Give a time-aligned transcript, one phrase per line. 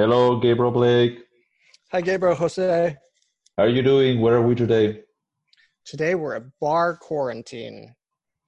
[0.00, 1.18] Hello, Gabriel Blake.
[1.92, 2.96] Hi, Gabriel Jose.
[3.58, 4.18] How are you doing?
[4.22, 5.02] Where are we today?
[5.84, 7.94] Today we're at bar quarantine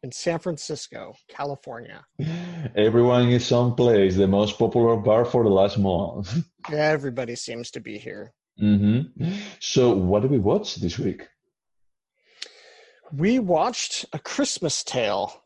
[0.02, 2.06] in San Francisco, California.
[2.74, 6.42] Everyone is someplace, the most popular bar for the last month.
[6.72, 8.32] Everybody seems to be here.
[8.58, 9.32] Mm-hmm.
[9.60, 11.28] So, what did we watch this week?
[13.12, 15.38] We watched A Christmas Tale,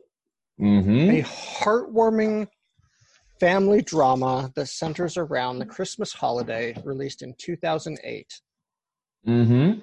[0.61, 1.11] Mm-hmm.
[1.11, 2.47] a heartwarming
[3.41, 8.41] family drama that centers around the Christmas holiday, released in 2008.
[9.27, 9.81] Mm-hmm.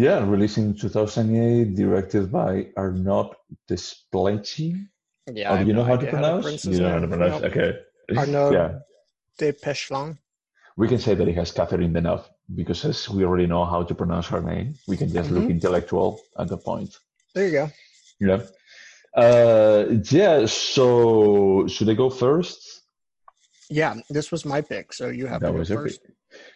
[0.00, 3.34] Yeah, released in 2008, directed by Arnaud
[3.68, 4.88] Desplechin.
[5.32, 6.64] Yeah, Oh, do you know no how to pronounce?
[6.64, 7.42] You know how to pronounce?
[7.42, 7.50] Nope.
[7.52, 7.78] Okay.
[8.16, 8.78] Arnaud Yeah.
[9.38, 10.18] de Pechlin.
[10.76, 12.24] We can say that it has Catherine Deneuve
[12.54, 15.50] because as we already know how to pronounce her name, we can just look Mhm.
[15.50, 16.98] intellectual at the point.
[17.34, 17.70] There you go.
[18.20, 18.40] Yeah.
[19.14, 20.46] Uh, yeah.
[20.46, 22.82] So should I go first?
[23.70, 26.00] Yeah, this was my pick, so you have That to go was first.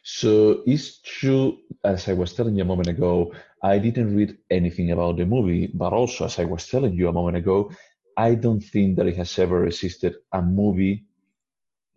[0.03, 4.91] So it's true, as I was telling you a moment ago, I didn't read anything
[4.93, 7.71] about the movie, but also as I was telling you a moment ago,
[8.17, 11.05] I don't think that it has ever existed a movie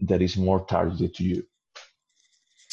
[0.02, 1.44] that is more targeted to you.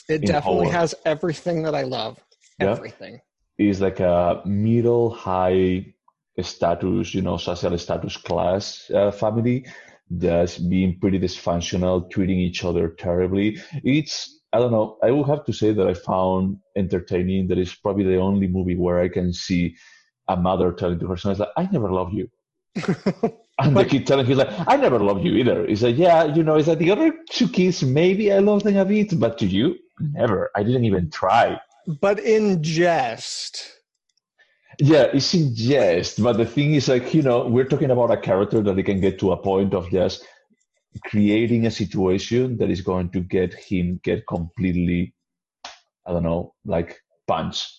[0.08, 0.72] It definitely Holland.
[0.72, 2.18] has everything that I love.
[2.60, 2.70] Yeah.
[2.70, 3.20] Everything.
[3.58, 5.94] It's like a middle high
[6.42, 9.66] status, you know, social status class uh, family
[10.10, 13.58] that's being pretty dysfunctional, treating each other terribly.
[13.82, 17.48] It's, I don't know, I will have to say that I found entertaining.
[17.48, 19.76] That is probably the only movie where I can see
[20.28, 22.28] a mother telling to her son, it's like, I never loved you.
[23.58, 25.66] And the kid telling he's like, I never loved you either.
[25.66, 28.76] He's like, yeah, you know, it's like the other two kids, maybe I loved them
[28.76, 30.50] a bit, but to you, never.
[30.54, 31.58] I didn't even try.
[32.00, 33.75] but in jest.
[34.78, 38.16] Yeah, it's in jest, but the thing is, like, you know, we're talking about a
[38.16, 40.26] character that he can get to a point of just
[41.04, 45.14] creating a situation that is going to get him get completely,
[46.06, 47.72] I don't know, like punched.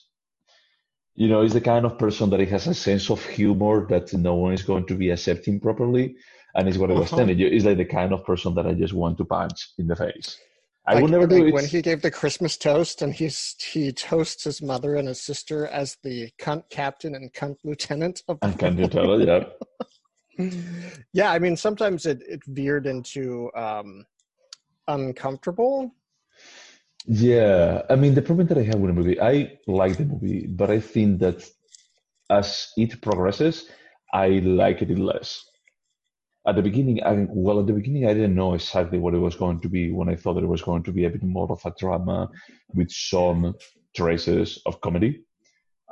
[1.15, 4.13] You know, he's the kind of person that he has a sense of humor that
[4.13, 6.15] no one is going to be accepting properly.
[6.55, 7.17] And it's what I was Uh-huh.
[7.17, 7.49] telling you.
[7.49, 10.37] He's like the kind of person that I just want to punch in the face.
[10.87, 11.53] I Like- will never do like it.
[11.53, 15.67] when he gave the Christmas toast and he's he toasts his mother and his sister
[15.67, 19.19] as the cunt captain and cunt lieutenant of And can you tell?
[19.21, 19.43] Yeah.
[21.13, 24.05] yeah, I mean sometimes it, it veered into um
[24.87, 25.91] uncomfortable.
[27.05, 30.45] Yeah, I mean, the problem that I have with the movie, I like the movie,
[30.47, 31.49] but I think that
[32.29, 33.69] as it progresses,
[34.13, 35.43] I like it less.
[36.47, 39.35] At the beginning, I, well, at the beginning, I didn't know exactly what it was
[39.35, 41.65] going to be when I thought it was going to be a bit more of
[41.65, 42.29] a drama
[42.73, 43.53] with some
[43.93, 45.23] traces of comedy.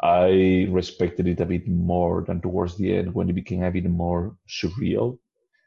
[0.01, 3.89] I respected it a bit more than towards the end when it became a bit
[3.89, 5.19] more surreal.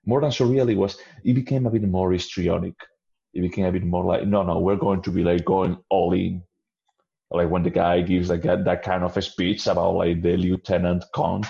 [0.06, 2.75] More than surreal, it was, it became a bit more histrionic
[3.34, 6.12] it became a bit more like no no we're going to be like going all
[6.12, 6.43] in
[7.31, 10.37] like when the guy gives like that, that kind of a speech about like the
[10.37, 11.47] lieutenant count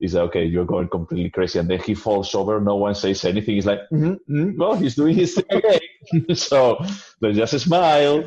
[0.00, 1.58] is like, okay you're going completely crazy.
[1.58, 2.60] And then he falls over.
[2.60, 3.54] No one says anything.
[3.56, 6.78] He's like mm mm well he's doing his thing so
[7.20, 8.24] there's just smile.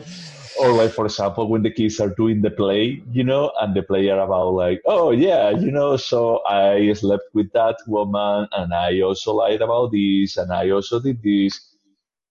[0.60, 3.82] Or like for example when the kids are doing the play you know and the
[3.82, 8.72] play are about like oh yeah you know so i slept with that woman and
[8.72, 11.74] i also lied about this and i also did this.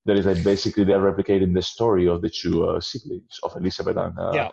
[0.04, 3.96] That is like basically they're replicating the story of the two uh, siblings of Elizabeth
[3.96, 4.50] and uh, Yeah.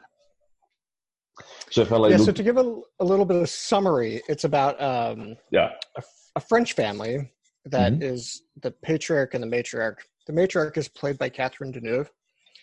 [1.69, 4.43] So I like yeah, look- so to give a, a little bit of summary, it's
[4.43, 6.03] about um yeah, a,
[6.35, 7.31] a French family
[7.65, 8.03] that Mhm.
[8.03, 9.97] is the patriarch and the matriarch.
[10.27, 12.09] The matriarch is played by Catherine Deneuve.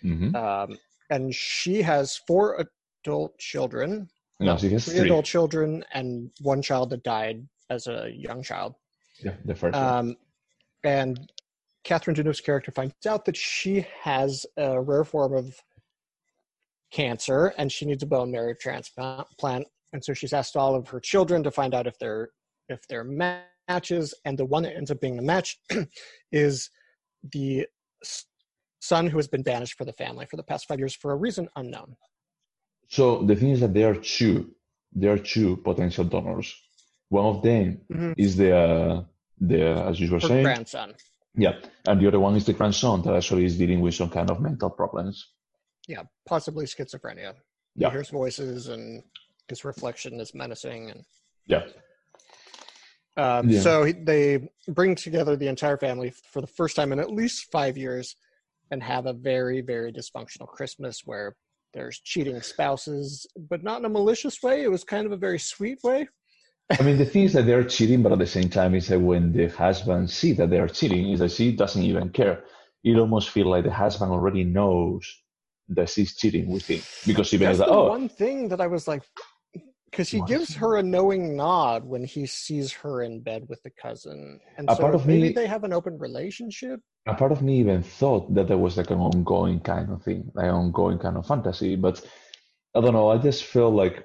[0.03, 0.77] hmm um,
[1.11, 2.67] and she has four
[3.05, 4.09] adult children,
[4.41, 5.07] no, she has three, three.
[5.07, 8.75] adult children, and one child that died as a young child.
[9.25, 9.85] Yeah, the first one.
[9.85, 10.17] Um,
[10.83, 11.31] and
[11.85, 15.55] Catherine Deneuve's character finds out that she has a rare form of
[16.91, 19.67] cancer and she needs a bone marrow transplant.
[19.93, 22.31] And so she's asked all of her children to find out if they're
[22.69, 25.59] if they're matches, and the one that ends up being the match
[26.33, 26.71] is
[27.33, 27.67] the
[28.81, 31.17] son who has been banished for the family for the past five years for a
[31.17, 31.97] reason unknown.
[32.89, 34.51] So the thing is that there are two,
[34.93, 36.55] there are two potential donors.
[37.09, 38.15] One of them Mhm.
[38.17, 39.05] is the uh,
[39.41, 40.95] the as you were Her saying, grandson.
[41.37, 41.55] yeah,
[41.87, 44.41] and the other one is the grandson that actually is dealing with some kind of
[44.41, 45.29] mental problems.
[45.87, 47.35] Yeah, possibly schizophrenia.
[47.75, 47.89] Yeah.
[47.89, 49.03] He hears voices and
[49.49, 51.05] his reflection is menacing and
[51.47, 51.67] Yeah,
[53.17, 53.61] Um, Yeah.
[53.61, 57.51] So he- they bring together the entire family for the first time in at least
[57.51, 58.17] five years
[58.71, 61.37] and have a very, very dysfunctional Christmas where
[61.73, 64.63] there's cheating spouses, but not in a malicious way.
[64.65, 66.09] It was kind of a very sweet way.
[66.79, 68.99] I mean, the thing is that they're cheating, but at the same time, it's that
[69.01, 72.45] when the husband see that they're cheating, is that she doesn't even care.
[72.85, 75.03] it almost feels like the husband already knows
[75.69, 78.67] that she's cheating with him because even That's like, the oh, one thing that I
[78.67, 79.03] was like,
[79.91, 80.29] because he What?
[80.29, 84.69] gives her a knowing nod when he sees her in bed with the cousin, and
[84.71, 86.81] A so part of maybe me- they have an open relationship.
[87.07, 90.31] a part of me even thought that there was like an ongoing kind of thing,
[90.35, 91.77] like ongoing kind of fantasy.
[91.77, 92.05] But
[92.75, 93.09] I don't know.
[93.11, 94.05] I just feel like,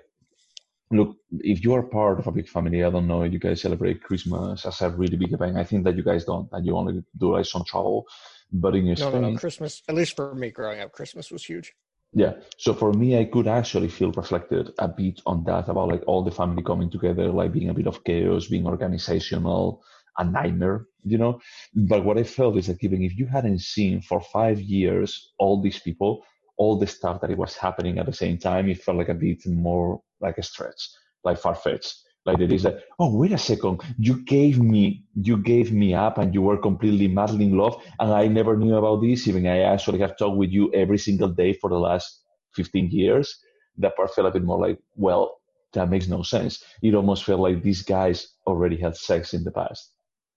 [0.91, 4.03] look, if you are part of a big family, I don't know, you guys celebrate
[4.03, 5.57] Christmas as a really big event.
[5.57, 8.05] I think that you guys don't, and you only do like some travel.
[8.51, 9.37] But in No, no, no.
[9.37, 11.73] Christmas, at least for me growing up, Christmas was huge.
[12.13, 12.33] Yeah.
[12.57, 16.23] So for me, I could actually feel reflected a bit on that about like all
[16.23, 19.81] the family coming together, like being a bit of chaos, being organizational,
[20.17, 21.39] a nightmare, you know.
[21.73, 25.61] But what I felt is that even if you hadn't seen for five years all
[25.61, 26.23] these people,
[26.57, 29.13] all the stuff that it was happening at the same time, it felt like a
[29.13, 30.89] bit more like a stretch,
[31.23, 31.95] like far fetched.
[32.25, 36.17] Like it is like, oh wait a second, you gave me you gave me up
[36.19, 39.61] and you were completely madly in love and I never knew about this, even I
[39.61, 42.21] actually have talked with you every single day for the last
[42.55, 43.39] 15 years.
[43.77, 45.39] That part felt a bit more like, well,
[45.73, 46.63] that makes no sense.
[46.83, 49.91] It almost felt like these guys already had sex in the past.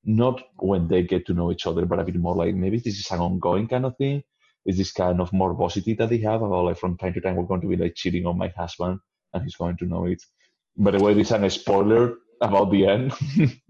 [0.04, 2.98] Not when they get to know each other, but a bit more like maybe this
[2.98, 4.22] is an ongoing kind of thing.
[4.64, 7.44] Is this kind of morbosity that they have about like from time to time we're
[7.44, 9.00] going to be like cheating on my husband
[9.34, 10.22] and he's going to know it.
[10.76, 13.12] By the way, this is a spoiler about the end.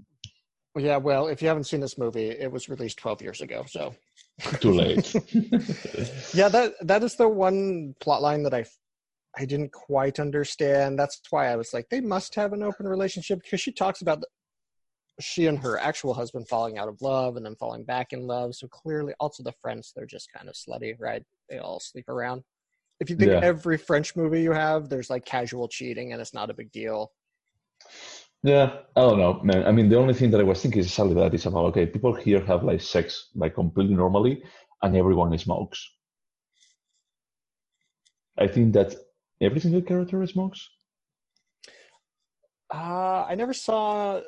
[0.76, 3.94] Yeah, well, if you haven't seen this movie, it was released 12 years ago, so
[4.60, 5.14] Too late.
[6.34, 8.64] yeah, that that is the one plot line that I
[9.38, 10.98] I didn't quite understand.
[10.98, 14.20] That's why I was like, they must have an open relationship because she talks about
[14.20, 14.26] the,
[15.20, 18.54] she and her actual husband falling out of love and then falling back in love.
[18.56, 21.22] So clearly, also the friends, they're just kind of slutty, right?
[21.48, 22.42] They all sleep around.
[23.00, 23.41] If you think Yeah.
[23.41, 27.12] every French movie you have, there's like casual cheating and it's not a big deal.
[28.43, 29.67] Yeah, I don't know, man.
[29.67, 31.87] I mean, the only thing that I was thinking is exactly that is about okay,
[31.87, 34.43] people here have like sex like completely normally,
[34.82, 35.91] and everyone smokes.
[38.38, 38.94] I think that
[39.40, 40.69] every single character smokes.
[42.73, 44.20] Uh, I never saw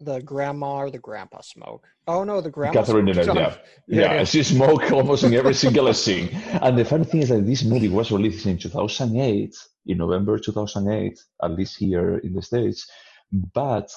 [0.00, 1.86] the grandma or the grandpa smoke.
[2.06, 2.80] Oh no, the grandma.
[2.80, 3.06] Catherine.
[3.06, 3.34] Deneuve, yeah.
[3.34, 3.56] Yeah,
[3.86, 4.24] Yeah, yeah.
[4.24, 6.28] she smoked almost in every single scene.
[6.62, 9.54] And the funny thing is that this movie was released in 2008,
[9.86, 12.88] in November 2008, at least here in the States.
[13.30, 13.92] But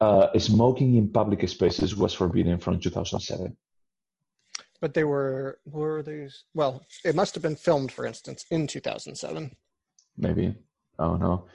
[0.00, 3.56] uh, smoking in public spaces was forbidden from 2007.
[4.80, 6.44] But they were were these?
[6.52, 9.56] Well, it must have been filmed, for instance, in 2007.
[10.18, 10.54] maybe
[10.98, 11.46] I don't know.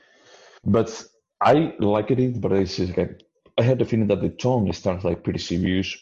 [0.64, 1.04] But
[1.42, 3.22] I liked it, but it's just like
[3.58, 5.98] I had the feeling that the tone starts like pretty serious.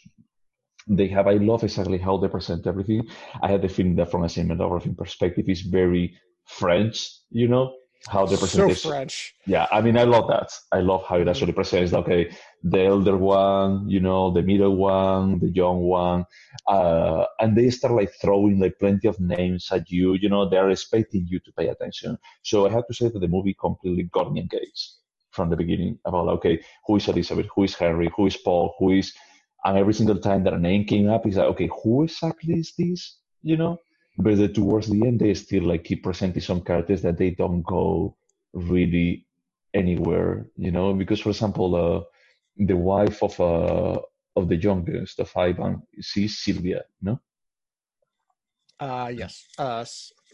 [0.88, 3.08] They have I love exactly how they present everything.
[3.42, 6.16] I had the feeling that from a cinematography perspective is very
[6.46, 7.74] French, you know,
[8.08, 8.88] how they present So.
[8.88, 9.34] French.
[9.46, 10.50] Yeah, I mean I love that.
[10.72, 15.38] I love how it actually presents okay, the elder one, you know, the middle one,
[15.38, 16.24] the young one.
[16.66, 20.70] Uh, and they start like throwing like plenty of names at you, you know, they're
[20.70, 22.16] expecting you to pay attention.
[22.42, 24.99] So I have to say that the movie completely got me engaged
[25.40, 28.92] from the beginning about okay, who is Elizabeth, who is Henry, who is Paul, who
[28.92, 29.14] is
[29.64, 32.72] and every single time that a name came up, it's like, okay, who exactly is
[32.78, 33.18] this?
[33.42, 33.78] You know?
[34.18, 37.62] But then towards the end they still like keep presenting some characters that they don't
[37.62, 38.16] go
[38.52, 39.26] really
[39.72, 42.00] anywhere, you know, because for example, uh,
[42.56, 43.98] the wife of uh
[44.36, 47.18] of the youngest of Ivan, she's Sylvia, no?
[48.78, 49.46] Uh, yes.
[49.58, 49.84] Uh,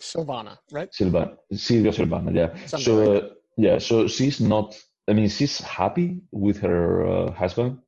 [0.00, 0.90] Silvana, right?
[0.90, 2.50] Silvana, Silvia Silvana, yeah.
[2.66, 4.76] Something so uh, yeah, so she's not.
[5.08, 7.78] I mean, she's happy with her uh, husband,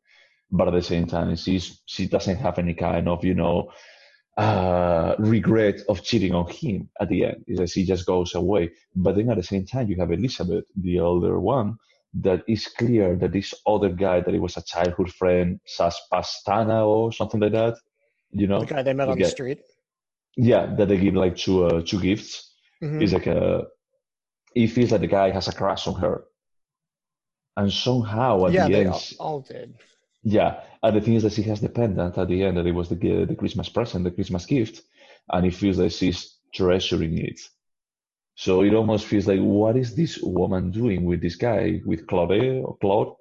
[0.50, 3.70] but at the same time, she's she doesn't have any kind of you know
[4.37, 7.44] uh, regret of cheating on him at the end.
[7.48, 8.70] Is that she just goes away.
[8.94, 11.76] But then at the same time, you have Elizabeth, the older one,
[12.20, 16.87] that is clear that this other guy that it was a childhood friend, Sas Pastana
[16.87, 17.76] or something like that.
[18.30, 19.60] You know, The guy they met on the street.
[20.37, 23.02] yeah, that they give like two uh, two gifts Mhm.
[23.02, 23.66] is like a
[24.54, 26.25] he feels like the guy has a crush on her
[27.58, 29.74] and somehow at yeah, the end all, all did.
[30.22, 32.72] yeah and the thing is that she has the pendant at the end that it
[32.80, 34.82] was the the christmas present the christmas gift
[35.32, 37.40] and he feels like she's treasuring it
[38.36, 42.40] so it almost feels like what is this woman doing with this guy with claude
[42.64, 43.12] or claude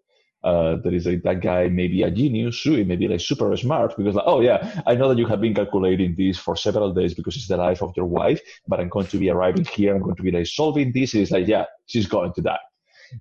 [0.44, 4.24] uh, that is like that guy maybe a genius, maybe like super smart because like,
[4.28, 7.48] oh yeah, I know that you have been calculating this for several days because it's
[7.48, 10.24] the life of your wife, but I'm going to be arriving here, I'm going to
[10.24, 11.16] be like solving this.
[11.16, 12.60] It's like, yeah, she's going to die.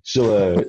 [0.03, 0.63] So uh,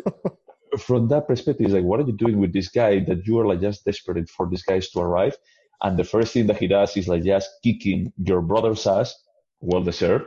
[0.78, 3.46] from that perspective, it's like, what are you doing with this guy that you are
[3.46, 5.36] like just desperate for these guys to arrive?
[5.82, 9.14] And the first thing that he does is like just kicking your brother's ass,
[9.60, 10.26] well deserved.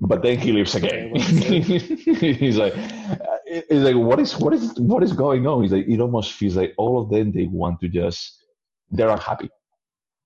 [0.00, 1.14] But then he leaves again.
[1.16, 5.62] He's like, uh, it's like, what is, what is, what is going on?
[5.62, 8.44] He's like, it almost feels like all of them they want to just,
[8.90, 9.50] they're unhappy.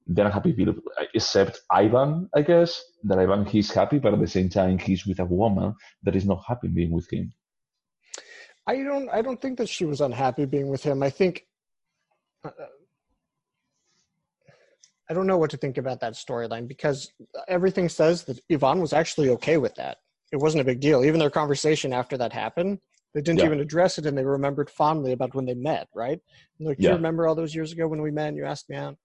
[0.07, 0.75] they're unhappy people,
[1.14, 2.83] except Ivan, I guess.
[3.04, 6.25] That Ivan he's happy, but at the same time he's with a woman that is
[6.25, 7.33] not happy being with him.
[8.68, 9.08] I don't.
[9.08, 11.02] I don't think that she was unhappy being with him.
[11.02, 11.46] I think.
[12.44, 12.50] Uh,
[15.10, 17.10] I don't know what to think about that storyline because
[17.48, 19.96] everything says that Ivan was actually okay with that.
[20.32, 21.02] It wasn't a big deal.
[21.02, 22.78] Even their conversation after that happened,
[23.14, 23.46] they didn't Yeah.
[23.46, 25.88] even address it, and they remembered fondly about when they met.
[25.94, 26.20] Right?
[26.60, 26.90] Like, do Yeah.
[26.90, 28.98] you remember all those years ago when we met and you asked me out?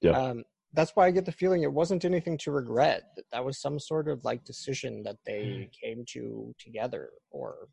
[0.00, 0.12] Yeah.
[0.12, 0.44] Um,
[0.74, 3.02] that's why I get the feeling it wasn't anything to regret.
[3.16, 7.66] That that was some sort of like decision that they came to together, or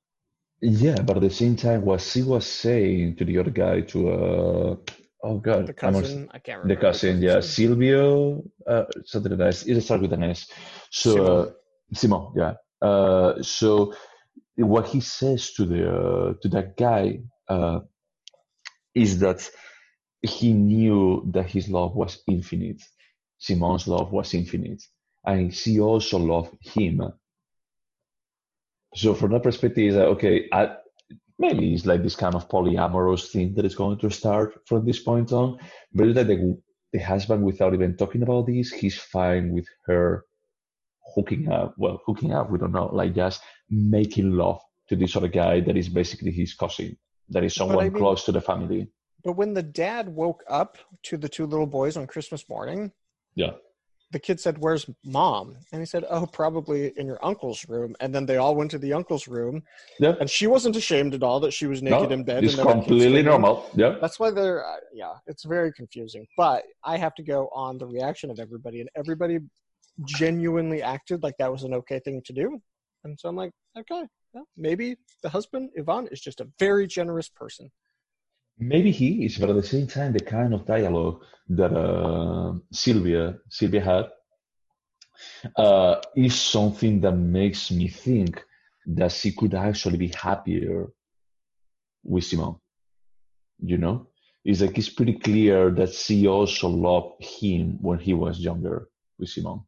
[0.62, 4.10] Yeah, but at the same time, what she was saying to the other guy, to
[4.10, 4.76] uh,
[5.24, 6.26] oh god, the cousin.
[6.26, 6.82] not- I can't the remember.
[6.82, 9.68] cousin, yeah, Silvio, uh, something like that.
[9.68, 10.50] It starts with an S.
[10.92, 11.52] So uh,
[11.94, 12.54] Simon, yeah.
[12.82, 13.94] Uh, so
[14.56, 17.80] what he says to the uh, to that guy uh,
[18.94, 19.50] is that
[20.22, 22.82] he knew that his love was infinite.
[23.38, 24.84] Simon's love was infinite,
[25.26, 27.02] and she also loved him.
[28.96, 30.48] So from that perspective, is that okay?
[30.52, 30.76] I,
[31.38, 35.00] maybe it's like this kind of polyamorous thing that is going to start from this
[35.00, 35.60] point on.
[35.94, 36.60] But it's like the,
[36.94, 40.26] the husband, without even talking about this, he's fine with her
[41.16, 41.76] hooking up.
[41.78, 42.88] Well, hooking up, we don't know.
[42.94, 46.98] Like just making love to this other guy that is basically his cousin,
[47.30, 48.90] that is But I someone mean- close to the family.
[49.24, 52.92] But when the dad woke up to the two little boys on Christmas morning,
[53.36, 53.52] Yeah.
[54.12, 58.14] The kid said, "Where's mom?" And he said, "Oh, probably in your uncle's room." And
[58.14, 59.64] then they all went to the uncle's room,
[60.00, 60.16] Yeah.
[60.20, 62.44] and she wasn't ashamed at all that she was naked No, in bed.
[62.44, 63.70] it's and there were kids completely normal.
[63.76, 63.98] Yeah.
[64.02, 66.26] That's why they're uh, yeah, it's very confusing.
[66.38, 69.40] But I have to go on the reaction of everybody, and everybody
[70.06, 72.62] genuinely acted like that was an okay thing to do.
[73.04, 77.30] And so I'm like, okay, well, maybe the husband Ivan is just a very generous
[77.30, 77.70] person.
[78.60, 83.38] Maybe he is, but at the same time, the kind of dialogue that uh, Sylvia
[83.50, 84.10] Sylvia had
[85.56, 88.44] uh, is something that makes me think
[88.86, 90.88] that she could actually be happier
[92.04, 92.56] with Simon.
[93.62, 94.08] You know,
[94.44, 99.30] it's like it's pretty clear that she also loved him when he was younger with
[99.30, 99.62] Simon.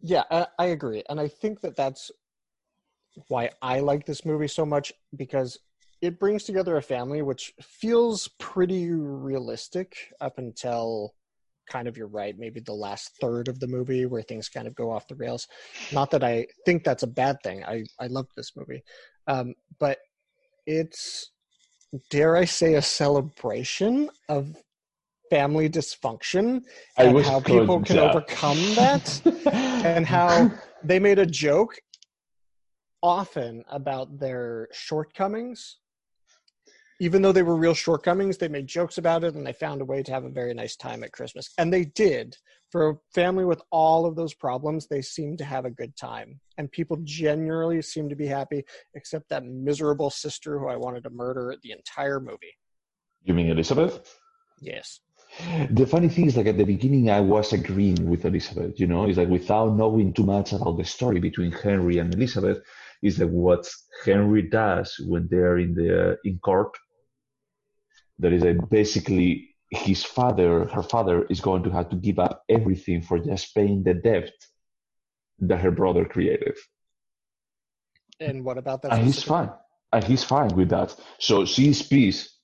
[0.00, 2.10] Yeah, I, I agree, and I think that that's
[3.28, 5.58] why I like this movie so much because
[6.00, 11.14] it brings together a family which feels pretty realistic up until
[11.68, 14.74] kind of you're right maybe the last third of the movie where things kind of
[14.74, 15.46] go off the rails.
[15.92, 17.64] Not that i think that's a bad thing.
[17.64, 18.82] I i love this movie.
[19.26, 19.98] Um, but
[20.66, 21.30] it's
[22.10, 24.54] dare i say a celebration of
[25.30, 26.62] family dysfunction
[26.96, 29.20] I and how people can to- overcome that
[29.84, 30.50] and how
[30.84, 31.78] they made a joke
[33.02, 35.78] often about their shortcomings.
[37.00, 39.84] Even though they were real shortcomings, they made jokes about it and they found a
[39.84, 41.50] way to have a very nice time at Christmas.
[41.58, 42.36] And they did.
[42.70, 46.40] For a family with all of those problems, they seemed to have a good time.
[46.58, 48.64] And people genuinely seemed to be happy,
[48.94, 52.58] except that miserable sister who I wanted to murder the entire movie.
[53.24, 54.18] you mean Elizabeth?
[54.60, 55.00] Yes.
[55.70, 58.80] The funny thing is, like at the beginning, I was agreeing with Elizabeth.
[58.80, 62.58] You know, it's like without knowing too much about the story between Henry and Elizabeth,
[63.02, 63.68] is like what
[64.04, 66.76] Henry does when they're in the uh, in court.
[68.18, 72.42] That is like basically his father, her father, is going to have to give up
[72.48, 74.30] everything for just paying the debt
[75.40, 76.56] that her brother created,
[78.20, 78.92] And what about that?
[78.92, 79.50] and he's fine,
[79.92, 80.94] and he's fine with that.
[81.18, 82.34] So she's peace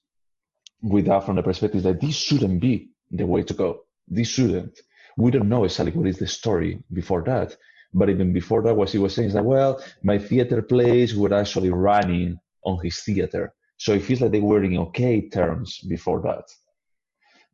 [0.83, 3.81] with that from the perspective that this shouldn't be the way to go.
[4.07, 4.79] This shouldn't.
[5.17, 7.57] We don't know exactly what is the story before that.
[7.93, 11.33] But even before that, what she was saying is that, well, my theater plays were
[11.33, 13.55] actually running on his theater.
[13.77, 16.45] So it feels like they were in okay terms before that.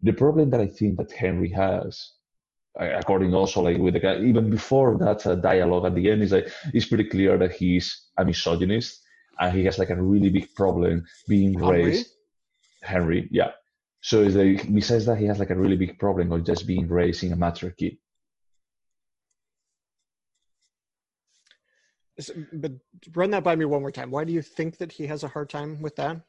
[0.03, 2.13] The problem that I think that Henry has,
[2.79, 6.33] according also like with the guy, even before that uh, dialogue at the end, is
[6.33, 9.03] like it's pretty clear that he's a misogynist
[9.39, 11.85] and he has like a really big problem being Henry?
[11.85, 12.11] raised.
[12.83, 13.51] Henry, yeah.
[14.03, 16.89] So it's like, besides that, he has like a really big problem of just being
[16.89, 18.01] raised in a matriarchy.
[22.53, 22.73] But
[23.15, 24.11] run that by me one more time.
[24.11, 26.21] Why do you think that he has a hard time with that?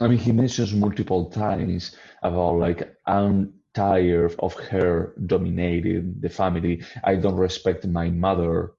[0.00, 6.82] I mean, he mentions multiple times about like, I'm tired of her dominating the family.
[7.04, 8.72] I don't respect my mother,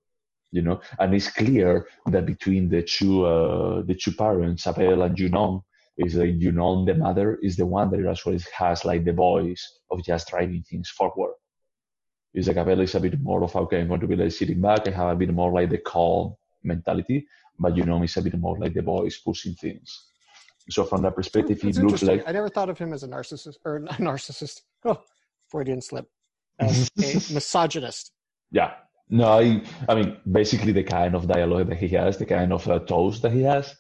[0.51, 0.82] you know.
[1.00, 5.62] And it's clear that between the two, uh, the two parents, Abel and Junon,
[5.98, 10.03] is like Junon, the mother, is the one that actually has like the voice of
[10.03, 11.34] just driving things forward.
[12.33, 14.62] It's like Abel is a bit more of okay, I'm going to be like sitting
[14.62, 14.88] back.
[14.88, 18.38] I have a bit more like the calm mentality, but you know, is a bit
[18.38, 20.05] more like the voice pushing things.
[20.69, 23.07] So from that perspective, It's he looks like I never thought of him as a
[23.07, 24.62] narcissist or a narcissist.
[24.86, 25.01] Oh,
[25.50, 26.05] Freudian slip.
[26.59, 27.01] As a
[27.33, 28.12] misogynist.
[28.51, 28.71] yeah.
[29.12, 32.67] No, I I mean basically the kind of dialogue that he has, the kind of
[32.69, 33.75] uh, toast that he has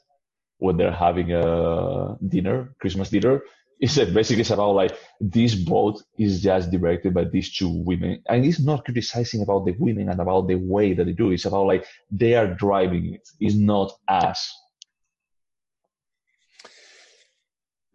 [0.57, 3.41] when they're having a dinner, Christmas dinner,
[3.79, 8.45] that basically it's about like this boat is just directed by these two women, and
[8.45, 11.31] it's not criticizing about the women and about the way that they do.
[11.31, 11.35] it.
[11.35, 13.27] It's about like they are driving it.
[13.39, 14.53] It's not us.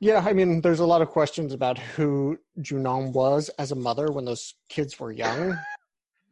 [0.01, 4.13] Yeah, I mean, there's a lot of questions about who Junon was as a mother
[4.13, 5.59] when those kids were young.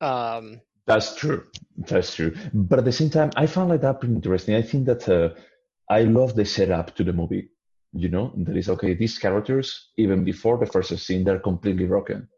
[0.00, 1.46] Um, That's true.
[1.76, 2.34] That's true.
[2.52, 4.56] But at the same time, I found like that pretty interesting.
[4.56, 5.34] I think that uh,
[5.88, 7.50] I love the setup to the movie.
[7.94, 8.94] You know, that is okay.
[8.94, 12.28] These characters, even before the first scene, they're completely broken.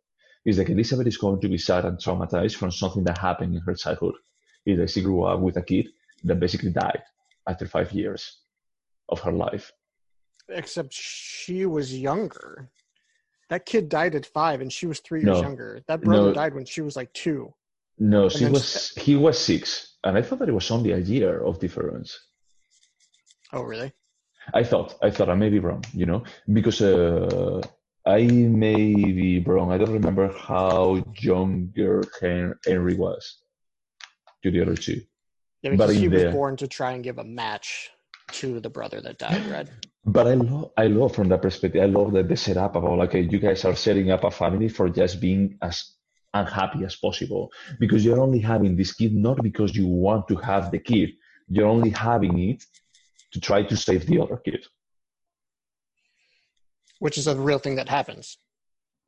[0.44, 3.60] It's like Elizabeth is going to be sad and traumatized from something that happened in
[3.62, 4.14] her childhood.
[4.66, 5.86] is that she grew up with a kid
[6.24, 7.02] that basically died
[7.48, 8.40] after five years
[9.08, 9.70] of her life.
[10.48, 12.68] except she was younger.
[13.50, 15.42] That kid died at five, and she was three years No.
[15.42, 15.82] younger.
[15.86, 16.34] That brother No.
[16.34, 17.54] died when she was like two.
[17.98, 21.42] No, she was he was six, and I thought that it was only a year
[21.44, 22.18] of difference.
[23.52, 23.92] Oh, really?
[24.52, 27.62] I thought, I thought I may be wrong, you know, because uh,
[28.06, 29.72] I may be wrong.
[29.72, 33.38] I don't remember how younger Hen- Henry was
[34.42, 35.00] to the other two.
[35.62, 37.90] Yeah, But he was born to try and give a match
[38.32, 39.46] to the brother that died.
[39.50, 39.70] Red.
[40.04, 41.82] But I love, I love from that perspective.
[41.82, 44.30] I love that they set up about like, okay, you guys are setting up a
[44.30, 45.92] family for just being as
[46.34, 50.70] unhappy as possible because you're only having this kid not because you want to have
[50.70, 51.10] the kid.
[51.48, 52.64] You're only having it
[53.34, 54.64] to try to save the other kid.
[57.04, 58.38] which is a real thing that happens.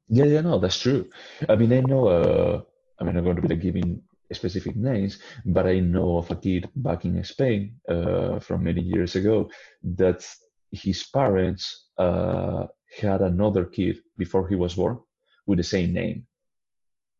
[0.08, 1.08] Yeah, yeah, no, that's true.
[1.48, 2.60] I mean, I know, uh,
[3.00, 4.02] I mean, I'm not going to be like giving
[4.32, 9.16] specific names, but I know of a kid back in Spain uh, from many years
[9.16, 9.48] ago
[9.82, 10.26] that
[10.70, 12.66] his parents uh,
[13.00, 14.98] had another kid before he was born
[15.46, 16.26] with the same name,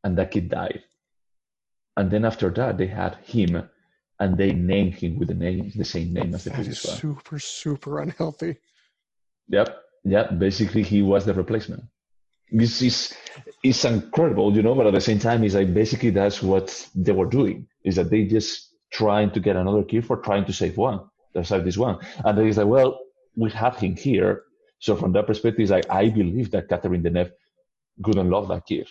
[0.05, 0.83] and that kid died.
[1.97, 3.69] And then after that, they had him,
[4.21, 6.85] and they named him with the name, the same name as the That is previous
[6.87, 6.97] one.
[6.97, 8.57] super, super unhealthy.
[9.49, 9.77] Yep.
[10.05, 10.39] yep.
[10.39, 11.85] Basically, he was the replacement.
[12.51, 13.15] This is
[13.63, 14.75] it's incredible, you know.
[14.75, 17.67] But at the same time, it's like basically that's what they were doing.
[17.85, 21.01] Is that they just trying to get another kid for trying to save one.
[21.35, 22.99] They save this one, and then it's like, well,
[23.37, 24.45] we have him here.
[24.79, 27.33] So from that perspective, like I believe that Catherine Deneuve
[28.03, 28.89] couldn't love that kid.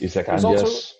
[0.00, 0.94] It's like I'm also- just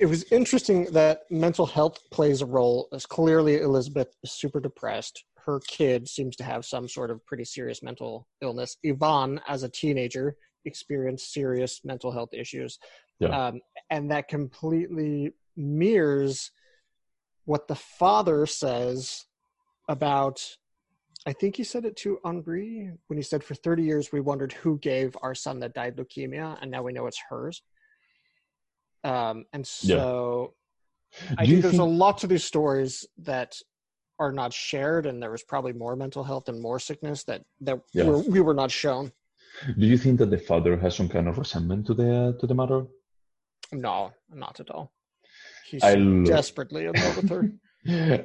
[0.00, 5.24] It was interesting that mental health plays a role, as clearly Elizabeth is super depressed.
[5.44, 8.78] Her kid seems to have some sort of pretty serious mental illness.
[8.84, 12.78] Ivan, as a teenager, experienced serious mental health issues.
[13.18, 13.48] Yeah.
[13.48, 13.60] Um,
[13.90, 16.50] and that completely mirrors
[17.44, 19.26] what the father says
[19.86, 20.40] about
[21.26, 24.52] I think he said it to Henri when he said, For 30 years, we wondered
[24.52, 27.60] who gave our son that died leukemia, and now we know it's hers.
[29.04, 29.96] Um, and Yeah.
[29.96, 30.54] so
[31.36, 33.56] I Do you think there's a lot to these stories that
[34.18, 37.80] are not shared, and there was probably more mental health and more sickness that, that
[37.92, 38.04] Yeah.
[38.04, 39.12] were, we were not shown.
[39.78, 42.54] Do you think that the father has some kind of resentment to the to the
[42.54, 42.86] mother?
[43.72, 44.92] No, not at all.
[45.66, 47.52] He's I lo- desperately in love with her.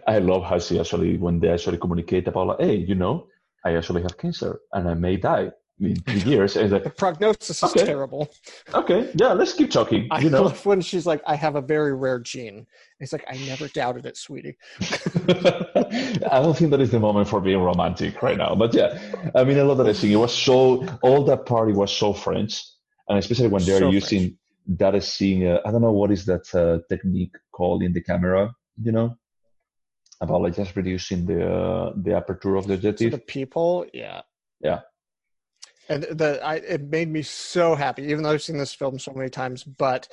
[0.08, 3.28] I love how she actually, when they actually communicate about, like, hey, you know,
[3.66, 6.56] I actually have cancer and I may die years.
[6.56, 7.86] And it's The like, prognosis is Okay.
[7.86, 8.30] terrible.
[8.74, 10.08] okay, yeah, let's keep talking.
[10.12, 12.68] I You know, love when she's like, I have a very rare gene.
[13.00, 14.58] It's like, I never doubted it, sweetie.
[14.82, 18.56] I don't think that is the moment for being romantic right now.
[18.56, 18.98] But yeah,
[19.36, 20.12] I mean, I love that scene.
[20.12, 22.64] It was so, all that party was so French.
[23.08, 26.54] And especially when they're So using that scene, uh, I don't know what is that
[26.56, 29.18] uh, technique called in the camera, you know,
[30.22, 34.22] about like just reducing the uh, the aperture of the So the people, yeah.
[34.62, 34.82] Yeah.
[35.90, 39.14] And the I it made me so happy, even though I've seen this film so
[39.14, 39.64] many times.
[39.64, 40.08] But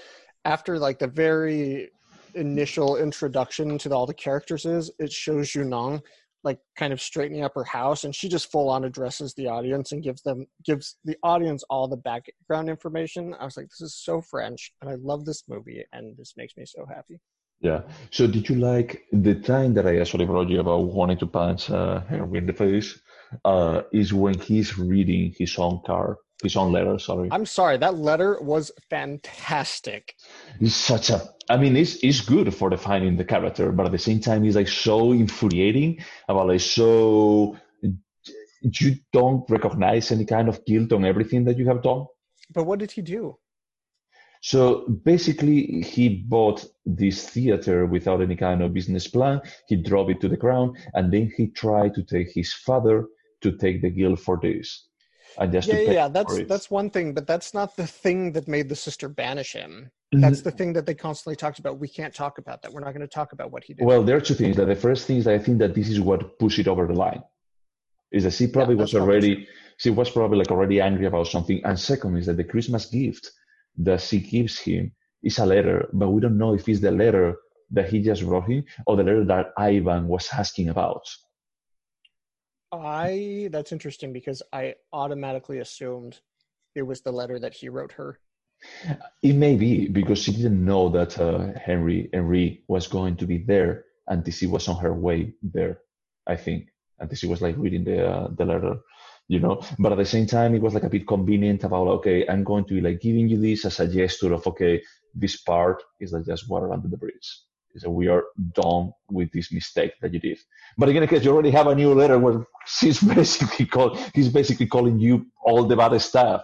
[0.45, 1.91] after like the very
[2.35, 6.01] initial introduction to all the characters is, it shows Junon
[6.45, 9.93] like kind of straightening up her house, and she just full on addresses the audience
[9.93, 13.35] and gives them gives the audience all the background information.
[13.39, 16.57] I was like, this is so French, and I love this movie, and this makes
[16.57, 17.21] me so happy.
[17.61, 17.83] Yeah.
[18.11, 21.71] So did you like the time that I actually brought you about wanting to punch
[21.71, 22.99] uh, Henry in the face?
[23.45, 26.99] Uh, is when he's reading his own card, his own letter.
[26.99, 27.29] Sorry.
[27.31, 30.15] I'm sorry, that letter was fantastic.
[30.61, 31.23] It's such a.
[31.49, 34.57] I mean, it's it's good for defining the character, but at the same time, he's
[34.57, 37.57] like so infuriating about like so.
[38.63, 42.07] You don't recognize any kind of guilt on everything that you have done.
[42.55, 43.39] But what did he do?
[44.41, 49.41] So basically, he bought this theater without any kind of business plan.
[49.69, 53.07] He drove it to the ground, and then he tried to take his father
[53.43, 54.89] to take the guilt for this.
[55.39, 58.49] And just yeah, to yeah, that's that's one thing, but that's not the thing that
[58.49, 59.91] made the sister banish him.
[60.13, 61.79] That's the thing that they constantly talked about.
[61.79, 62.73] We can't talk about that.
[62.73, 63.87] We're not going to talk about what he did.
[63.87, 64.57] well, there are two things.
[64.57, 66.87] That the first thing is that I think that this is what pushed it over
[66.87, 67.23] the line.
[68.11, 71.29] Is that she probably was that's probably already she was probably like already angry about
[71.29, 71.63] something.
[71.65, 73.31] And second is that the Christmas gift
[73.79, 77.37] that she gives him is a letter, but we don't know if it's the letter
[77.71, 81.03] that he just wrote him or the letter that Ivan was asking about.
[82.73, 86.19] I that's interesting because I automatically assumed
[86.75, 88.19] it was the letter that he wrote her.
[89.23, 93.39] It may be because she didn't know that uh, Henry Henry was going to be
[93.39, 95.81] there until she was on her way there.
[96.27, 98.77] I think until she was like reading the uh, the letter,
[99.29, 99.63] you know.
[99.79, 102.65] But at the same time, it was like a bit convenient about okay, I'm going
[102.67, 104.83] to be like giving you this as a gesture of okay,
[105.15, 107.43] this part is like just water under the bridge.
[107.77, 110.39] So we are done with this mistake that you did.
[110.77, 114.67] But again, because you already have a new letter where she's basically call, he's basically
[114.67, 116.43] calling you all the bad stuff.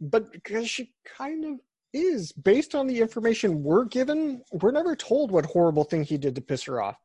[0.00, 1.60] But because she kind of
[1.92, 6.34] is, based on the information we're given, we're never told what horrible thing he did
[6.34, 6.96] to piss her off.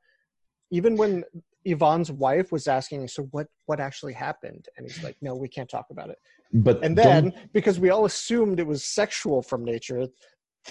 [0.72, 1.24] Even when
[1.66, 3.48] Ivan's wife was asking, "So what?
[3.66, 6.18] What actually happened?" and he's like, "No, we can't talk about it."
[6.54, 10.08] But And then, because we all assumed it was sexual from nature,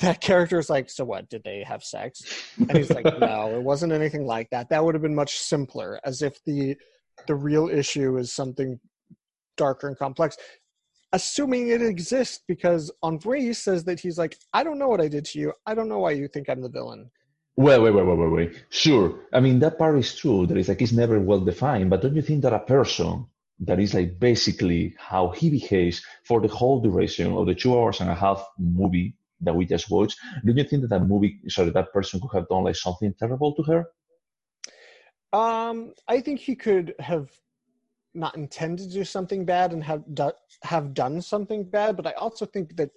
[0.00, 1.28] that character is like, "So what?
[1.28, 2.22] Did they have sex?"
[2.58, 4.68] And he's like, "No, it wasn't anything like that.
[4.70, 6.76] That would have been much simpler, as if the
[7.26, 8.78] the real issue is something
[9.56, 10.36] darker and complex."
[11.12, 15.24] Assuming it exists, because Henri says that he's like, "I don't know what I did
[15.26, 15.52] to you.
[15.66, 17.10] I don't know why you think I'm the villain."
[17.56, 18.64] Well, wait, wait, wait, wait, wait.
[18.70, 19.26] Sure.
[19.32, 20.46] I mean, that part is true.
[20.46, 21.90] That is like it's never well defined.
[21.90, 23.26] But don't you think that a person
[23.58, 28.00] that is like basically how he behaves for the whole duration of the two hours
[28.00, 31.70] and a half movie that we just watched, don't you think that that movie, sorry,
[31.70, 33.86] that person could have done like something terrible to her?
[35.32, 37.30] Um, I think he could have
[38.14, 40.32] not intended to do something bad and have do,
[40.64, 42.90] have done something bad, but I also think that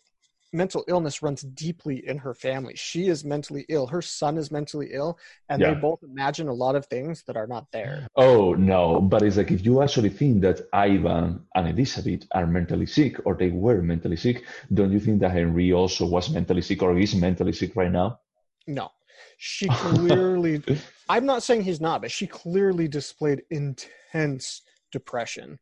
[0.54, 2.76] mental illness runs deeply in her family.
[2.76, 3.88] She is mentally ill.
[3.88, 5.18] Her son is mentally ill,
[5.50, 5.74] and Yeah.
[5.74, 8.08] they both imagine a lot of things that are not there.
[8.16, 12.86] Oh no, but it's like if you actually think that Ivan and Elizabeth are mentally
[12.86, 16.82] sick or they were mentally sick, don't you think that Henry also was mentally sick
[16.84, 18.20] or is mentally sick right now?
[18.68, 18.92] No.
[19.38, 20.62] She clearly
[21.10, 24.62] I'm not saying he's not, but she clearly displayed intense
[24.92, 25.60] depression.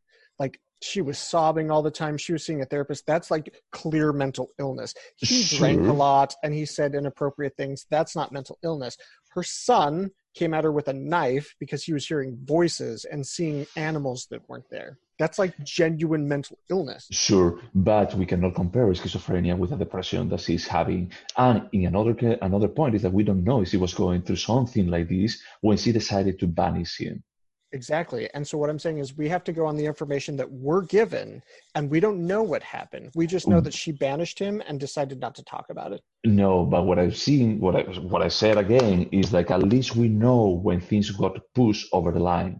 [0.81, 2.17] She was sobbing all the time.
[2.17, 3.05] She was seeing a therapist.
[3.05, 4.93] That's like clear mental illness.
[5.15, 7.85] He drank a lot and he said inappropriate things.
[7.89, 8.97] That's not mental illness.
[9.29, 13.67] Her son came at her with a knife because he was hearing voices and seeing
[13.75, 14.97] animals that weren't there.
[15.19, 17.07] That's like genuine mental illness.
[17.11, 21.11] Sure, but we cannot compare schizophrenia with a depression that she's having.
[21.37, 24.37] And in another another point is that we don't know if she was going through
[24.37, 27.23] something like this when she decided to banish him.
[27.73, 28.29] Exactly.
[28.33, 30.81] And so what I'm saying is we have to go on the information that we're
[30.81, 31.41] given
[31.73, 33.11] and we don't know what happened.
[33.15, 33.63] We just know mm.
[33.63, 36.01] that she banished him and decided not to talk about it.
[36.25, 39.95] No, but what I've seen, what I what I said again is like at least
[39.95, 42.59] we know when things got pushed over the line.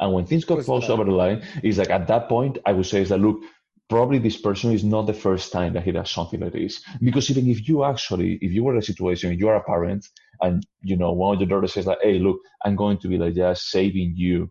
[0.00, 2.86] And when things got pushed over the line, is like at that point I would
[2.86, 3.40] say is that look,
[3.88, 6.82] probably this person is not the first time that he does something like this.
[7.02, 10.06] Because even if you actually, if you were in a situation, you are a parent,
[10.40, 13.18] and you know one of your daughters says like, hey, look, I'm going to be
[13.18, 14.50] like just saving you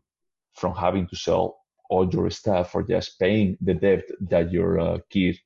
[0.53, 1.57] from having to sell
[1.89, 5.37] all your stuff or just paying the debt that your uh, kid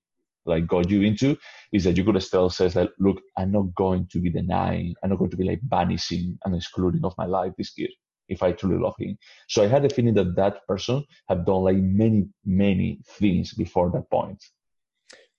[0.46, 1.38] like got you into
[1.74, 5.10] is that you could still says that look i'm not going to be denying i'm
[5.10, 7.90] not going to be like banishing and excluding of my life this kid
[8.30, 11.64] if i truly love him so i had the feeling that that person had done
[11.64, 14.44] like many many things before that point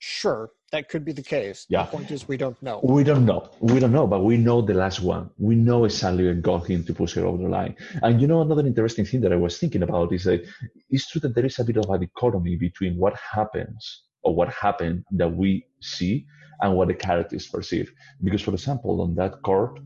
[0.01, 1.67] Sure, that could be the case.
[1.69, 1.85] Yeah.
[1.85, 2.81] The point is we don't know.
[2.85, 6.27] we don't know we don't know but we know the last one we know exactly
[6.29, 9.21] what got him to push her over the line and you know another interesting thing
[9.23, 10.47] that i was thinking about is that
[10.91, 14.49] it's true that there is a bit of a dichotomy between what happens or what
[14.51, 16.27] happened that we see
[16.61, 19.81] and what the characters perceive because for example on that court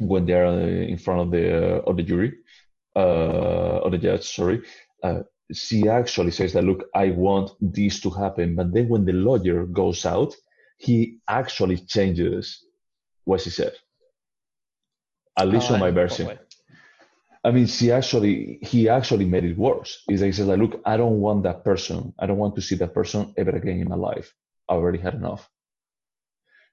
[0.00, 0.56] when they're uh,
[0.92, 1.44] in front of the
[1.76, 2.32] uh, of the jury
[2.96, 4.62] uh, or the judge sorry
[5.04, 5.20] uh,
[5.52, 9.66] she actually says that look i want this to happen but then when the lawyer
[9.66, 10.34] goes out
[10.78, 12.64] he actually changes
[13.24, 13.74] what she said
[15.38, 16.38] at least Uh, on my version?
[17.44, 20.02] I mean, she actually, he actually made it worse.
[20.10, 22.12] Is that he says like, look, I don't want that person.
[22.18, 24.34] I don't want to see that person ever again in my life.
[24.68, 25.48] I already had enough.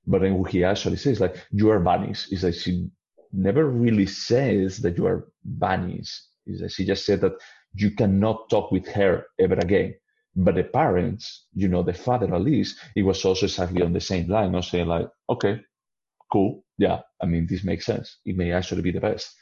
[0.05, 2.33] But then what he actually says like, you are banished.
[2.33, 2.89] Is that she
[3.31, 6.23] never really says that you are banished.
[6.69, 7.33] She just said that
[7.73, 9.95] you cannot talk with her ever again.
[10.35, 13.99] But the parents, you know, the father at least, he was also exactly on the
[13.99, 15.61] same line, not saying like, okay,
[16.31, 18.19] cool, yeah, I mean, this makes sense.
[18.25, 19.35] It may actually be the best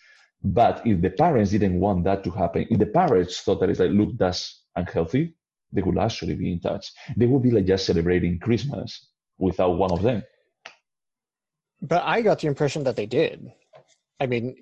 [0.44, 3.80] But if the parents didn't want that to happen, if the parents thought that it's
[3.80, 5.36] like, look, that's unhealthy,
[5.72, 6.92] they would actually be in touch.
[7.18, 10.24] They would be like just celebrating Christmas without one of them.
[11.82, 13.52] But I got the impression that they did.
[14.20, 14.56] I mean,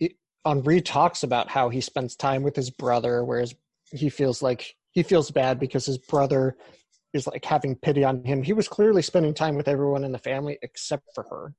[0.46, 3.56] Henri talks about how he spends time with his brother, whereas
[3.92, 6.56] he feels like he feels bad because his brother
[7.14, 8.42] is like having pity on him.
[8.44, 11.54] He was clearly spending time with everyone in the family except for her.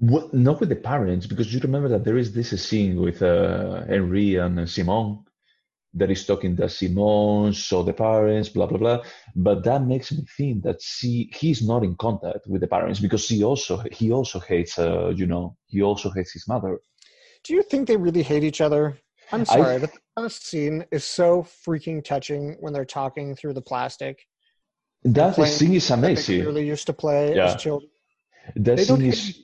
[0.00, 4.36] Not with the parents, because you remember that there is this scene with uh, Henri
[4.36, 5.24] and Simone
[5.98, 9.02] that is talking that Simone saw the parents, blah blah blah.
[9.34, 13.28] But that makes me think that she he's not in contact with the parents because
[13.28, 16.80] he also he also hates uh, you know he also hates his mother.
[17.44, 18.98] Do you think they really hate each other?
[19.30, 23.62] I'm sorry, I, the last scene is so freaking touching when they're talking through the
[23.62, 24.24] plastic.
[25.04, 26.38] That scene is amazing.
[26.38, 27.46] They clearly used to play yeah.
[27.46, 27.90] as children.
[28.56, 29.42] That they scene is.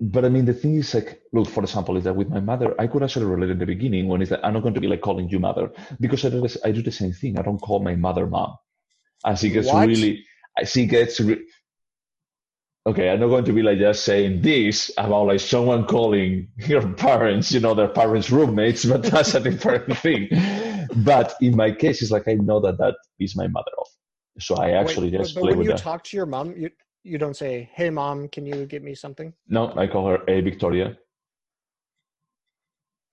[0.00, 2.74] But I mean, the thing is, like, look, for example, is that with my mother,
[2.80, 4.88] I could actually relate in the beginning when it's like, I'm not going to be
[4.88, 7.38] like calling you mother because I do, this, I do the same thing.
[7.38, 8.56] I don't call my mother mom.
[9.24, 9.88] And she gets what?
[9.88, 10.24] really,
[10.64, 11.46] she gets, re-
[12.86, 16.86] okay, I'm not going to be like just saying this about like someone calling your
[16.94, 20.28] parents, you know, their parents' roommates, but that's a different thing.
[20.96, 23.90] But in my case, it's like I know that that is my mother off.
[24.40, 25.82] So I actually Wait, just but play when with you that.
[25.82, 26.70] talk to your mom, you
[27.04, 30.40] you don't say, "Hey, mom, can you get me something?" No, I call her "Hey,
[30.40, 30.96] Victoria."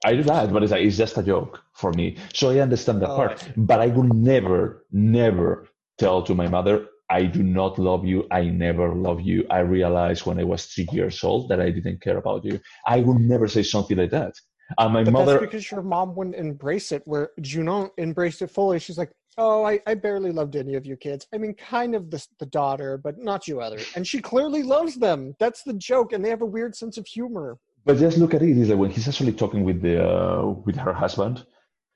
[0.04, 2.17] I do that, but it's like it's just a joke for me.
[2.34, 3.47] So I understand that oh, part.
[3.56, 5.67] But I would never, never
[5.99, 8.25] tell to my mother, I do not love you.
[8.32, 9.45] I never love you.
[9.51, 12.60] I realized when I was three years old that I didn't care about you.
[12.88, 14.34] I would never say something like that.
[14.80, 15.34] And my but mother.
[15.34, 18.80] That's because your mom wouldn't embrace it, where Junon embraced it fully.
[18.80, 21.26] She's like, Oh, I, I barely loved any of you kids.
[21.34, 23.80] I mean, kind of the, the daughter, but not you other.
[23.96, 25.36] And she clearly loves them.
[25.39, 26.12] That's the joke.
[26.12, 27.58] And they have a weird sense of humor.
[27.86, 28.58] But just look at it.
[28.58, 31.46] Is like when he's actually talking with the uh, with her husband,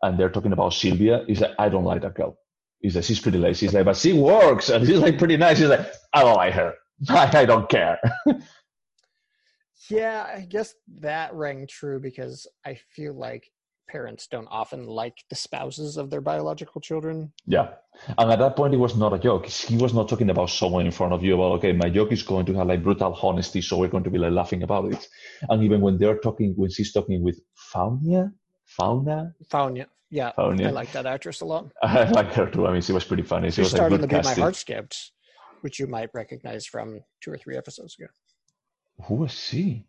[0.01, 1.23] and they're talking about Sylvia.
[1.27, 2.37] He's like, I don't like that girl.
[2.79, 3.65] He says she's pretty lazy.
[3.65, 5.59] He's like, but she works and she's like pretty nice.
[5.59, 6.73] He's like, I don't like her.
[7.09, 7.99] I, I don't care.
[9.89, 13.49] yeah, I guess that rang true because I feel like
[13.87, 17.31] parents don't often like the spouses of their biological children.
[17.45, 17.69] Yeah.
[18.17, 19.45] And at that point, it was not a joke.
[19.45, 22.23] He was not talking about someone in front of you about, okay, my joke is
[22.23, 25.07] going to have like brutal honesty, so we're going to be like laughing about it.
[25.49, 27.39] And even when they're talking, when she's talking with
[27.73, 28.31] Faunia,
[28.65, 29.33] Fauna?
[29.49, 29.87] Faunia.
[30.09, 31.71] Yeah, oh, I like that actress a lot.
[31.81, 32.67] I like her too.
[32.67, 33.49] I mean, she was pretty funny.
[33.49, 35.11] She, she was started to be my heart skipped,
[35.61, 38.07] which you might recognize from two or three episodes ago.
[39.05, 39.87] Who was she?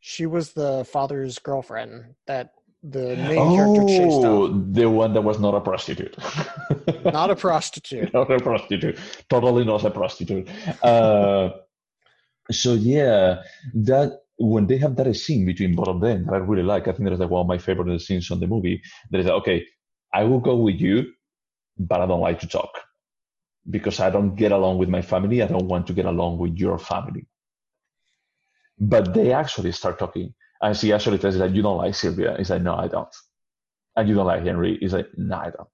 [0.00, 2.50] She was the father's girlfriend that
[2.82, 6.16] the main oh, character chased Oh, the one that was not a prostitute.
[7.04, 8.12] not a prostitute.
[8.12, 8.98] not a prostitute.
[9.28, 10.48] Totally not a prostitute.
[10.82, 11.50] Uh,
[12.50, 13.42] so yeah,
[13.74, 16.92] that when they have that scene between both of them that I really like, I
[16.92, 18.80] think that's like one of my favorite scenes on the movie.
[19.10, 19.66] That is like, okay,
[20.14, 21.12] I will go with you,
[21.78, 22.70] but I don't like to talk
[23.68, 25.42] because I don't get along with my family.
[25.42, 27.26] I don't want to get along with your family.
[28.78, 32.34] But they actually start talking, and she actually tells that you don't like Sylvia.
[32.36, 33.14] He's like, no, I don't.
[33.96, 34.78] And you don't like Henri.
[34.80, 35.68] He's like, no, I don't.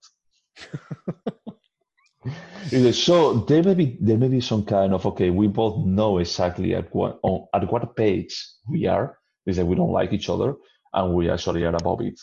[2.95, 6.75] so there may be there may be some kind of okay, we both know exactly
[6.75, 9.19] at what on, at what page we are.
[9.47, 10.55] Is that we don't like each other
[10.95, 12.19] and we actually are above it,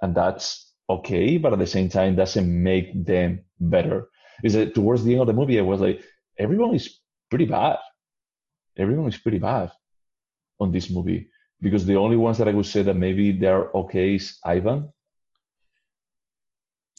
[0.00, 1.36] and that's okay.
[1.36, 4.08] But at the same time, doesn't make them better.
[4.42, 6.02] Is that towards the end of the movie, I was like,
[6.38, 7.76] everyone is pretty bad.
[8.78, 9.72] Everyone is pretty bad
[10.58, 11.28] on this movie
[11.60, 14.92] because the only ones that I would say that maybe they're okay is Ivan.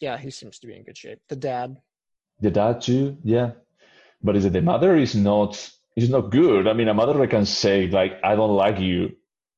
[0.01, 1.19] Yeah, he seems to be in good shape.
[1.27, 1.77] The dad,
[2.39, 3.51] the dad too, yeah.
[4.21, 6.67] But is it the mother is not is not good.
[6.67, 9.11] I mean, a mother I can say like, "I don't like you"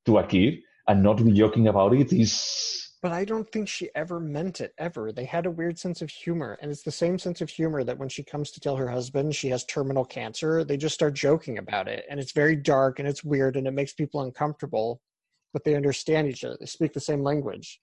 [0.05, 2.80] to a kid and not be joking about it is.
[3.01, 5.11] But I don't think she ever meant it ever.
[5.11, 7.97] They had a weird sense of humor, and it's the same sense of humor that
[7.97, 11.57] when she comes to tell her husband she has terminal cancer, they just start joking
[11.57, 15.01] about it, and it's very dark and it's weird and it makes people uncomfortable.
[15.51, 16.57] But they understand each other.
[16.59, 17.81] They speak the same language.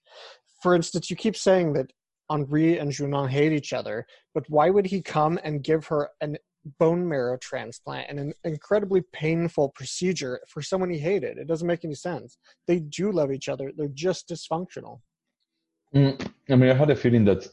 [0.63, 1.91] For instance, you keep saying that
[2.29, 6.37] Henri and Junon hate each other, but why would he come and give her an
[6.77, 11.37] bone marrow transplant and an incredibly painful procedure for someone he hated?
[11.37, 12.37] It doesn't make any sense.
[12.67, 13.71] They do love each other.
[13.75, 15.01] They're just dysfunctional.
[15.93, 17.47] Mm, I mean, I had a feeling that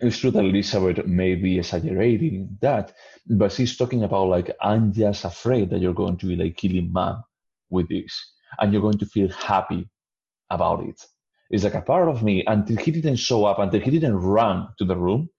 [0.00, 2.92] it's true that Elizabeth may be exaggerating that,
[3.28, 6.92] but she's talking about like, I'm just afraid that you're going to be like killing
[6.92, 7.22] man
[7.70, 9.88] with this, and you're going to feel happy
[10.50, 11.00] about it.
[11.50, 14.16] it is like a part of me until he didn't show up, until he didn't
[14.16, 15.30] run to the room.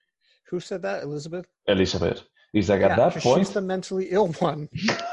[0.50, 1.46] Who said that, Elizabeth?
[1.68, 2.24] Elizabeth.
[2.54, 3.40] It's like yeah, at that point.
[3.40, 4.70] She's the mentally ill one.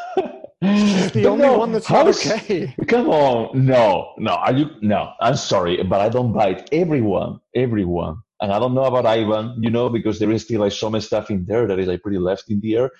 [0.75, 2.77] She's the But only no, one that's not okay.
[2.88, 4.35] Come on, no, no.
[4.35, 4.70] Are you?
[4.83, 6.68] No, I'm sorry, but I don't bite.
[6.73, 10.73] Everyone, everyone, and I don't know about Ivan, you know, because there is still like
[10.73, 12.90] some stuff in there that is like pretty left in the air.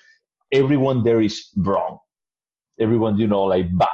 [0.51, 1.99] Everyone there is wrong.
[2.79, 3.89] Everyone, you know, like bad.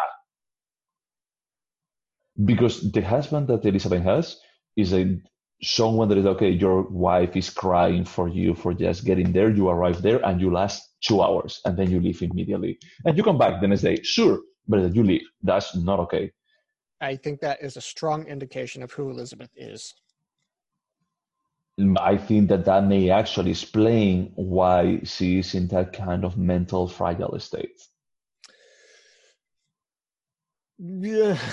[2.45, 4.37] Because the husband that Elizabeth has
[4.77, 5.17] is a
[5.61, 6.49] someone that is okay.
[6.49, 9.49] Your wife is crying for you for just getting there.
[9.49, 13.23] You arrive there and you last two hours, and then you leave immediately, and you
[13.23, 14.01] come back the next day.
[14.03, 15.27] Sure, but you leave.
[15.41, 16.31] That's not okay.
[16.99, 19.93] I think that is a strong indication of who Elizabeth is.
[21.79, 26.37] Mm, I think that that may actually explain why she is in that kind of
[26.37, 27.79] mental fragile state.
[30.79, 31.37] Yeah.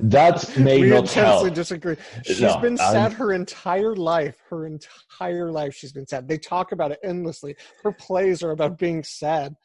[0.00, 1.52] That may we not help.
[1.54, 1.96] disagree.
[2.24, 4.36] She's No, been I'm- sad her entire life.
[4.50, 6.28] Her entire life, she's been sad.
[6.28, 7.56] They talk about it endlessly.
[7.82, 9.56] Her plays are about being sad.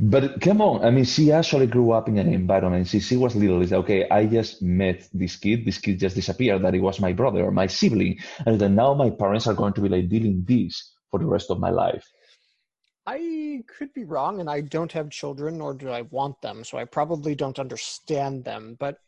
[0.00, 2.88] But come on, I mean, she actually grew up in an environment.
[2.88, 3.60] She, she was little.
[3.62, 5.64] It's okay, I just met this kid.
[5.66, 6.62] This kid just disappeared.
[6.62, 8.18] That it was my brother or my sibling.
[8.46, 11.50] And then now my parents are going to be like dealing this for the rest
[11.50, 12.04] of my life.
[13.06, 16.78] I could be wrong, and I don't have children, nor do I want them, so
[16.78, 18.76] I probably don't understand them.
[18.80, 18.98] But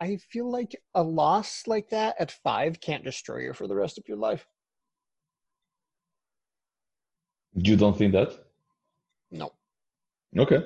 [0.00, 3.98] I feel like a loss like that at five can't destroy you for the rest
[3.98, 4.46] of your life.
[7.54, 8.32] You don't think that?
[9.30, 9.52] No.
[10.38, 10.62] Okay.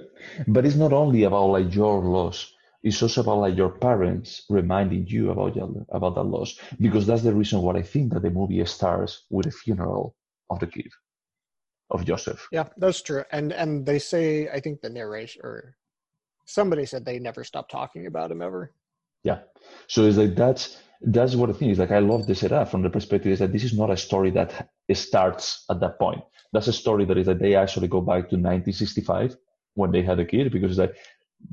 [0.47, 2.53] But it's not only about like your loss.
[2.83, 6.59] It's also about like your parents reminding you about your, about that loss.
[6.79, 10.15] Because that's the reason why I think that the movie starts with a funeral
[10.51, 10.91] of the kid,
[11.91, 12.49] of Joseph.
[12.51, 13.25] Yeah, that's true.
[13.33, 15.77] And and they say I think the narration or
[16.47, 18.73] somebody said they never stopped talking about him ever.
[19.23, 19.41] Yeah.
[19.87, 22.83] So it's like that's that's what I think is like I love the setup from
[22.83, 26.23] the perspective is that this is not a story that starts at that point.
[26.53, 29.37] That's a story that is that they actually go back to 1965
[29.75, 30.97] when they had a kid because it's like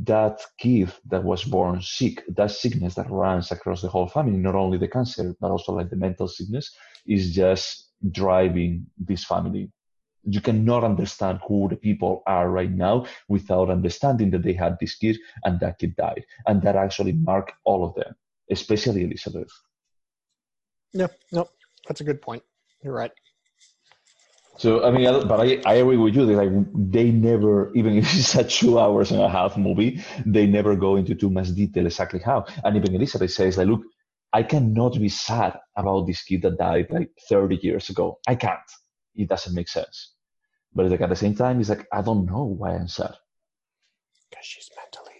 [0.03, 4.55] that kid that was born sick, that sickness that runs across the whole family, not
[4.55, 6.73] only the cancer but also like the mental sickness,
[7.07, 9.71] is just driving this family.
[10.23, 14.95] You cannot understand who the people are right now without understanding that they had this
[14.95, 18.15] kid and that kid died, and that actually marked all of them,
[18.49, 19.51] especially Elizabeth.
[20.93, 21.47] Yeah, no,
[21.87, 22.43] that's a good point.
[22.83, 23.11] You're right.
[24.57, 26.25] So I mean, but I, I agree with you.
[26.25, 30.45] That like they never, even if it's a two hours and a half movie, they
[30.45, 32.45] never go into too much detail exactly how.
[32.63, 33.81] And even Elizabeth says like, look,
[34.33, 38.19] I cannot be sad about this kid that died like 30 years ago.
[38.27, 38.59] I can't.
[39.15, 40.13] It doesn't make sense.
[40.73, 43.15] But like at the same time, it's like I don't know why I'm sad.
[44.29, 45.15] Because she's mentally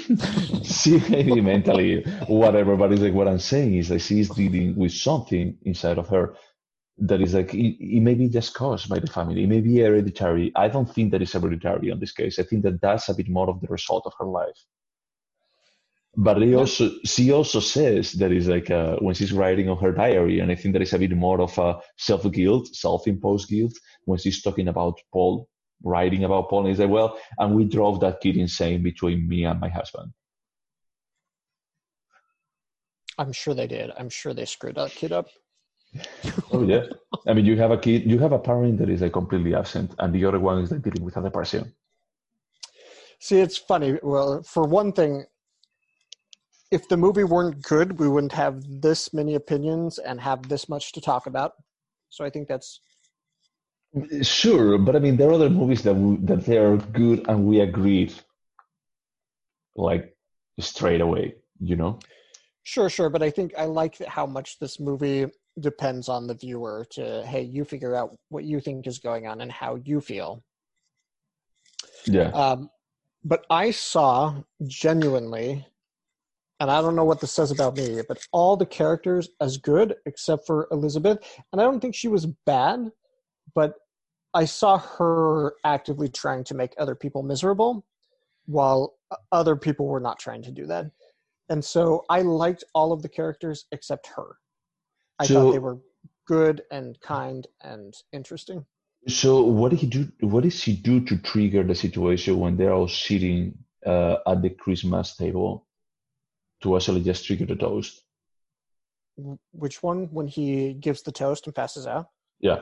[0.00, 0.62] ill.
[0.64, 4.30] she may be mentally ill, whatever, but it's like what I'm saying is like she's
[4.30, 6.34] dealing with something inside of her
[6.98, 9.44] that is like it, it may be just caused by the family.
[9.44, 10.52] It may be hereditary.
[10.56, 12.38] I don't think that it's hereditary on this case.
[12.38, 14.58] I think that that's a bit more of the result of her life.
[16.16, 19.92] But they also, she also says that is like uh, when she's writing on her
[19.92, 23.48] diary, and I think that is a bit more of a self guilt, self imposed
[23.48, 25.48] guilt when she's talking about Paul,
[25.84, 29.44] writing about Paul, and he's like, well, and we drove that kid insane between me
[29.44, 30.12] and my husband.
[33.18, 33.90] I'm sure they did.
[33.98, 35.28] I'm sure they screwed that kid up.
[36.52, 36.84] Oh yeah.
[37.26, 39.94] I mean, you have a kid, you have a parent that is like completely absent,
[39.98, 41.74] and the other one is like dealing with a depression.
[43.20, 43.98] See, it's funny.
[44.02, 45.24] Well, for one thing,
[46.70, 50.92] if the movie weren't good, we wouldn't have this many opinions and have this much
[50.92, 51.52] to talk about.
[52.10, 52.80] So I think that's
[54.22, 57.46] Sure, but I mean, there are other movies that we, that they are good, and
[57.46, 58.12] we agreed,
[59.76, 60.14] like
[60.60, 61.36] straight away.
[61.60, 61.98] You know.
[62.62, 63.08] sure, sure.
[63.08, 65.26] But I think I like how much this movie
[65.58, 69.40] depends on the viewer to, hey, you figure out what you think is going on
[69.40, 70.44] and how you feel.
[72.06, 72.28] Yeah.
[72.28, 72.70] Um,
[73.24, 75.66] but I saw genuinely,
[76.60, 79.94] and I don't know what this says about me, but all the characters as good
[80.06, 81.18] except for Elizabeth.
[81.52, 82.90] And I don't think she was bad,
[83.54, 83.74] but
[84.34, 87.84] I saw her actively trying to make other people miserable
[88.46, 88.94] while
[89.32, 90.86] other people were not trying to do that.
[91.48, 94.36] And so I liked all of the characters except her.
[95.18, 95.78] I So- thought they were
[96.26, 98.66] good and kind and interesting.
[99.06, 100.10] So what did he do?
[100.20, 103.56] What did she do to trigger the situation when they're all sitting
[103.86, 105.67] uh, at the Christmas table
[106.62, 108.02] to actually just trigger the toast?
[109.52, 110.08] Which one?
[110.12, 112.06] When he gives the toast and passes out?
[112.40, 112.60] Yeah.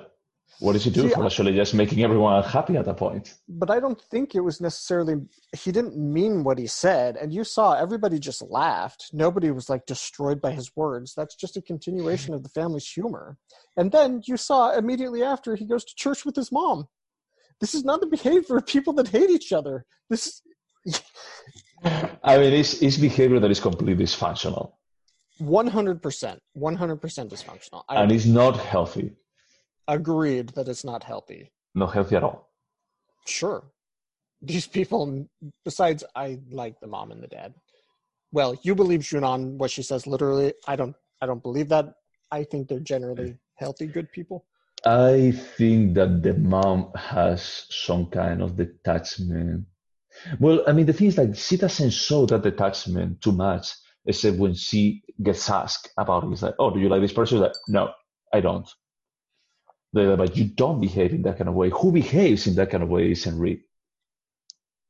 [0.61, 3.35] What does he do See, for actually just making everyone happy at that point?
[3.49, 5.17] but I don't think it was necessarily
[5.57, 9.85] he didn't mean what he said and you saw everybody just laughed nobody was like
[9.87, 13.37] destroyed by his words that's just a continuation of the family's humor
[13.77, 16.87] and then you saw immediately after he goes to church with his mom
[17.61, 19.85] This is not the behavior of people that hate each other.
[20.11, 20.43] This.
[21.85, 24.73] I mean, it's, it's behavior that is completely dysfunctional.
[25.39, 27.85] One hundred percent, one hundred percent dysfunctional.
[27.89, 29.13] I and it's not healthy.
[29.89, 31.53] agreed that it's not healthy.
[31.75, 32.51] Not healthy at all.
[33.27, 33.65] Sure,
[34.41, 35.29] these people.
[35.65, 37.55] Besides, I like the mom and the dad.
[38.33, 40.55] Well, you believe Junon what she says literally.
[40.67, 40.97] I don't.
[41.21, 41.95] I don't believe that.
[42.33, 44.45] I think they're generally healthy, good people.
[44.85, 49.67] I think that the mom has some kind of detachment.
[50.41, 53.73] Well, I mean, the thing is like she doesn't show that detachment too much,
[54.07, 56.31] except when she gets asked about it.
[56.33, 57.37] It's like, oh, do you like this person?
[57.39, 57.93] She's like, no,
[58.33, 58.69] I don't.
[59.93, 61.71] Like, but you don't behave in that kind of way.
[61.71, 63.63] Who behaves in that kind of way is Henry.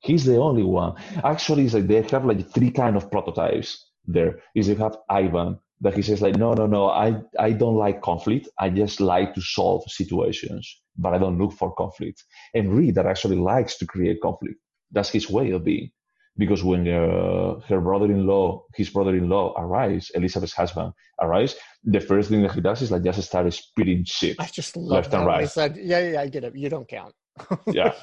[0.00, 0.94] He's the only one.
[1.24, 4.40] Actually, it's like they have like three kind of prototypes there.
[4.54, 8.00] Is you have Ivan that he says like, no, no, no, I, I don't like
[8.00, 8.48] conflict.
[8.58, 12.24] I just like to solve situations, but I don't look for conflict.
[12.54, 14.58] And Reed that actually likes to create conflict.
[14.93, 15.91] That's his way of being.
[16.39, 22.53] Because when uh, her brother-in-law, his brother-in-law arrives, Elizabeth's husband arrives, the first thing that
[22.53, 24.37] he does is like just start spitting shit.
[24.39, 25.49] I just love Left and right.
[25.49, 26.55] said, "Yeah, yeah, I get it.
[26.55, 27.14] You don't count."
[27.66, 27.95] Yeah.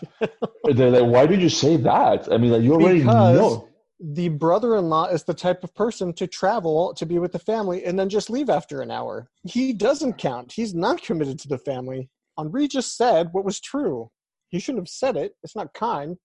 [0.74, 2.32] They're like, why did you say that?
[2.32, 3.70] I mean, like you already Because- know.
[4.00, 7.98] the brother-in-law is the type of person to travel to be with the family and
[8.00, 9.28] then just leave after an hour.
[9.44, 10.52] He doesn't count.
[10.52, 12.10] He's not committed to the family.
[12.38, 14.10] Henri just said what was true.
[14.50, 15.34] He shouldn't have said it.
[15.44, 16.18] It's not kind.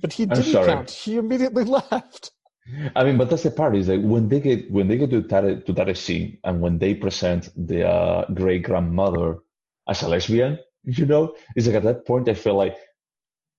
[0.00, 0.90] But he didn't count.
[0.90, 2.32] He immediately left.
[2.94, 5.22] I mean, but that's the part is like when they get when they get to
[5.22, 9.38] that to that scene and when they present the uh, great grandmother
[9.88, 12.76] as a lesbian, you know, it's like at that point I feel like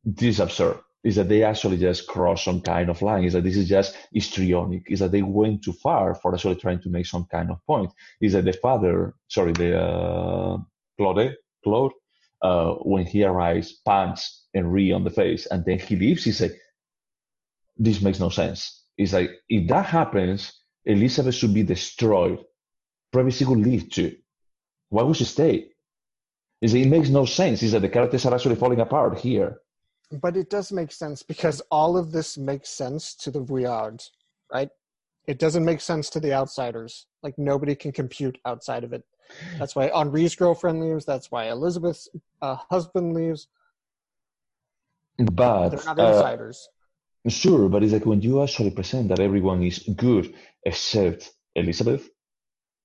[0.03, 0.79] this is absurd.
[1.03, 3.23] Is that they actually just cross some kind of line?
[3.23, 4.83] Is that this is just histrionic?
[4.89, 7.91] Is that they went too far for actually trying to make some kind of point?
[8.19, 10.57] Is that the father, sorry, the uh,
[10.97, 11.93] Claude, Claude,
[12.41, 14.21] uh, when he arrives, punch
[14.53, 16.23] Henri on the face, and then he leaves.
[16.23, 16.57] He's like,
[17.77, 18.83] this makes no sense.
[18.97, 20.53] It's like if that happens,
[20.85, 22.39] Elizabeth should be destroyed.
[23.11, 24.15] Probably she would leave too.
[24.89, 25.69] Why would she stay?
[26.61, 27.63] It's like, it makes no sense.
[27.63, 29.59] Is that the characters are actually falling apart here?
[30.11, 34.09] But it does make sense because all of this makes sense to the Vuillards,
[34.51, 34.69] right?
[35.29, 37.05] It doesn't make sense to the outsiders.
[37.21, 39.03] Like nobody can compute outside of it.
[39.59, 41.05] That's why Henri's girlfriend leaves.
[41.05, 42.09] That's why Elizabeth's
[42.41, 43.47] uh, husband leaves.
[45.19, 46.35] But They're not uh,
[47.27, 50.33] sure, but it's like when you actually present that everyone is good
[50.65, 52.09] except Elizabeth.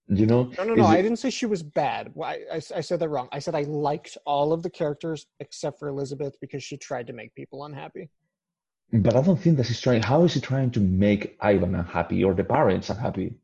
[0.09, 0.85] You know, no, no, no.
[0.85, 2.11] it- I didn't say she was bad.
[2.13, 3.31] Why- I, I said that wrong.
[3.33, 7.15] I said I liked all of the characters except for Elizabeth because she tried to
[7.15, 8.11] make people unhappy.
[8.95, 10.05] But I don't think that he's trying.
[10.05, 13.35] How is he trying to make Ivan unhappy or the parents unhappy?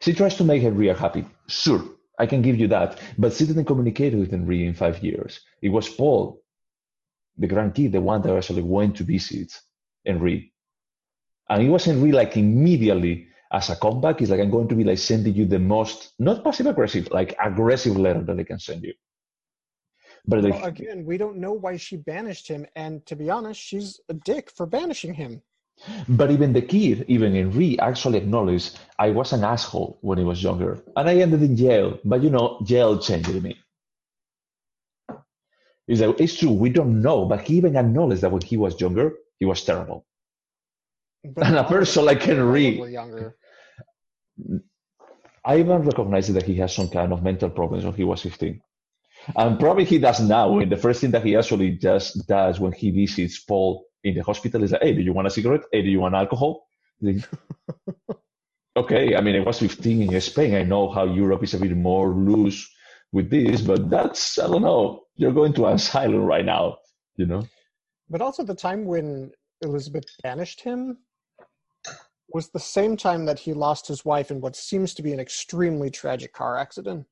[0.00, 1.24] She tries to make Henry happy.
[1.46, 1.84] Sure,
[2.18, 2.98] I can give you that.
[3.16, 5.40] But she didn't communicate with Henry in five years.
[5.62, 6.42] It was Paul,
[7.36, 9.52] the grandkid, the one that actually went to visit
[10.04, 10.52] Henry.
[11.48, 14.20] And it wasn't Henry like immediately as a comeback.
[14.20, 17.36] It's like I'm going to be like sending you the most not passive aggressive, like
[17.40, 18.94] aggressive letter that I can send you.
[20.28, 23.98] But Well, again, we don't know why she banished him, and to be honest, she's
[24.10, 25.40] a dick for banishing him.
[26.06, 30.42] But even the kid, even Henri, actually acknowledged I was an asshole when I was
[30.42, 31.98] younger, and I ended in jail.
[32.04, 33.56] But you know, jail changed me.
[35.86, 38.78] It's, like, it's true, we don't know, but he even acknowledged that when he was
[38.78, 40.04] younger, he was terrible.
[41.24, 43.36] But And a person like probably younger.
[45.44, 48.60] Ivan recognized that he has some kind of mental problems when he was 15.
[49.36, 50.58] And probably he does now.
[50.58, 54.22] And the first thing that he actually just does when he visits Paul in the
[54.22, 55.62] hospital is like, hey, do you want a cigarette?
[55.72, 56.66] Hey, do you want alcohol?
[57.00, 57.28] Like,
[58.76, 60.54] okay, I mean, I was 15 in Spain.
[60.54, 62.68] I know how Europe is a bit more loose
[63.12, 65.04] with this, but that's, I don't know.
[65.16, 66.78] You're going to asylum right now,
[67.16, 67.46] you know?
[68.10, 70.98] But also, the time when Elizabeth banished him
[72.32, 75.20] was the same time that he lost his wife in what seems to be an
[75.20, 77.06] extremely tragic car accident.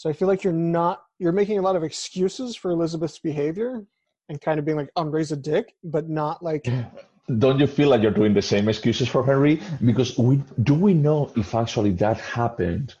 [0.00, 3.84] So I feel like you're not you're making a lot of excuses for Elizabeth's behavior
[4.30, 6.66] and kind of being like, "Andre's a dick," but not like
[7.38, 9.60] Don't you feel like you're doing the same excuses for Henry?
[9.84, 12.94] Because we do we know if actually that happened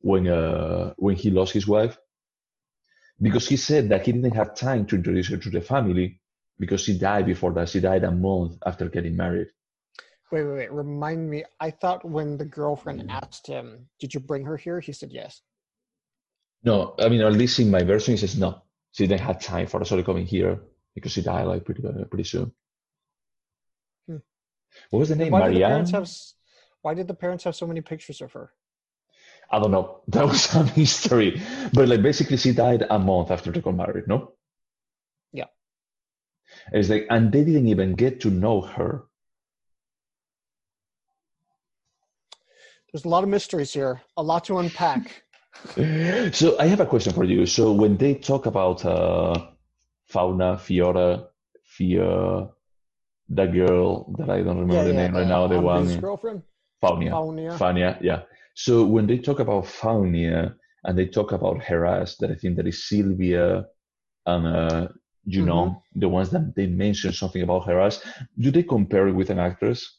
[0.00, 1.98] when uh, when he lost his wife?
[3.20, 6.22] Because he said that he didn't have time to introduce her to the family
[6.58, 7.68] because she died before that.
[7.68, 9.48] She died a month after getting married.
[10.32, 10.72] Wait, wait, wait.
[10.72, 11.44] Remind me.
[11.60, 15.42] I thought when the girlfriend asked him, "Did you bring her here?" He said yes.
[16.62, 18.62] No, I mean at least in my version, he says no.
[18.92, 20.60] She didn't have time for actually coming here
[20.94, 22.52] because she died like pretty uh, pretty soon.
[24.06, 24.16] Hmm.
[24.90, 25.32] What was the name?
[25.32, 25.86] Why did the Marianne.
[25.86, 26.10] have?
[26.82, 28.52] Why did the parents have so many pictures of her?
[29.50, 30.02] I don't know.
[30.08, 31.40] That was a mystery.
[31.72, 34.32] But like basically she died a month after they got married, no?
[35.32, 35.46] Yeah.
[36.72, 39.04] It's like and they didn't even get to know her.
[42.92, 45.22] There's a lot of mysteries here, a lot to unpack.
[46.32, 47.46] so I have a question for you.
[47.46, 49.34] So when they talk about uh,
[50.08, 51.26] Fauna, Fiora,
[51.64, 52.48] Fia,
[53.28, 56.42] the girl that I don't remember the name right now, the Andrew's one girlfriend,
[56.82, 57.10] Faunia.
[57.10, 57.58] Faunia.
[57.58, 58.22] Fania, yeah.
[58.54, 62.66] So when they talk about Faunia and they talk about Heras, that I think that
[62.66, 63.66] is Sylvia
[64.26, 64.88] and uh,
[65.28, 68.02] Junon, the ones that they mention something about Heras,
[68.38, 69.98] do they compare it with an actress?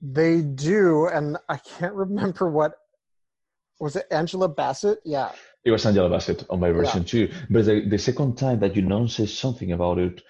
[0.00, 2.74] They do, and I can't remember what
[3.82, 4.06] was it.
[4.10, 5.32] Angela Bassett, yeah.
[5.64, 7.30] It was Angela Bassett on my version too.
[7.50, 10.22] But the, the second time that Junon says something about it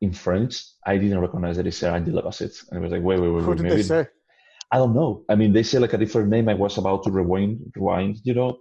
[0.00, 2.54] in French, I didn't recognize that it said Angela Bassett.
[2.70, 3.56] And I was like, wait, wait, wait, Who wait.
[3.56, 4.06] did Maybe they say?
[4.70, 5.24] I don't know.
[5.28, 6.48] I mean, they say like a different name.
[6.48, 8.58] I was about to rewind, rewind, you know,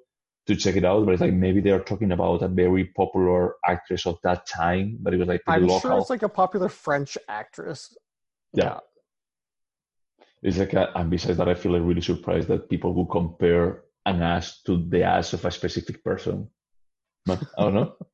[0.47, 1.05] to check it out.
[1.05, 4.97] But it's like maybe they are talking about a very popular actress of that time.
[5.01, 5.79] But it was like I'm local.
[5.79, 7.97] sure it's like a popular French actress.
[8.53, 8.79] Yeah.
[10.43, 13.83] It's like, a, and besides that, I feel like really surprised that people would compare
[14.05, 16.49] an ass to the ass of a specific person.
[17.25, 17.95] But I don't know.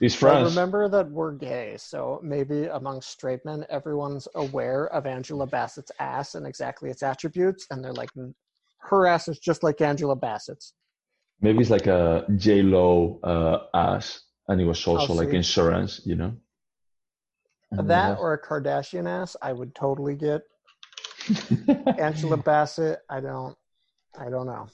[0.00, 0.50] It's France.
[0.50, 6.34] remember that we're gay, so maybe among straight men, everyone's aware of Angela Bassett's ass
[6.36, 8.32] and exactly its attributes, and they're like, "Mm,
[8.78, 10.72] her ass is just like Angela Bassett's.
[11.40, 16.14] Maybe it's like a J Lo uh, ass, and it was also like insurance, you
[16.14, 16.32] know.
[17.72, 20.42] And That or a Kardashian ass, I would totally get.
[21.98, 23.56] Angela Bassett, I don't,
[24.18, 24.68] I don't know.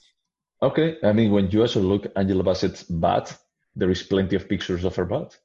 [0.63, 3.37] Okay, I mean, when you also look Angela Bassett's butt,
[3.75, 5.37] there is plenty of pictures of her butt.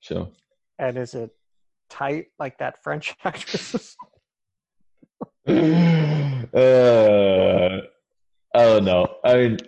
[0.00, 0.30] So
[0.78, 1.34] And is it
[1.88, 3.96] tight like that French actress?
[5.48, 5.52] uh,
[8.54, 9.08] I don't know.
[9.24, 9.58] I mean,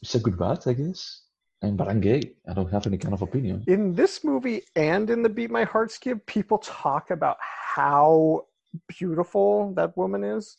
[0.00, 1.22] it's a good butt, I guess.
[1.60, 2.20] And but I'm gay.
[2.48, 3.64] I don't have any kind of opinion.
[3.66, 8.46] in this movie and in the Beat My Heart Skip, people talk about how
[8.86, 10.56] beautiful that woman is.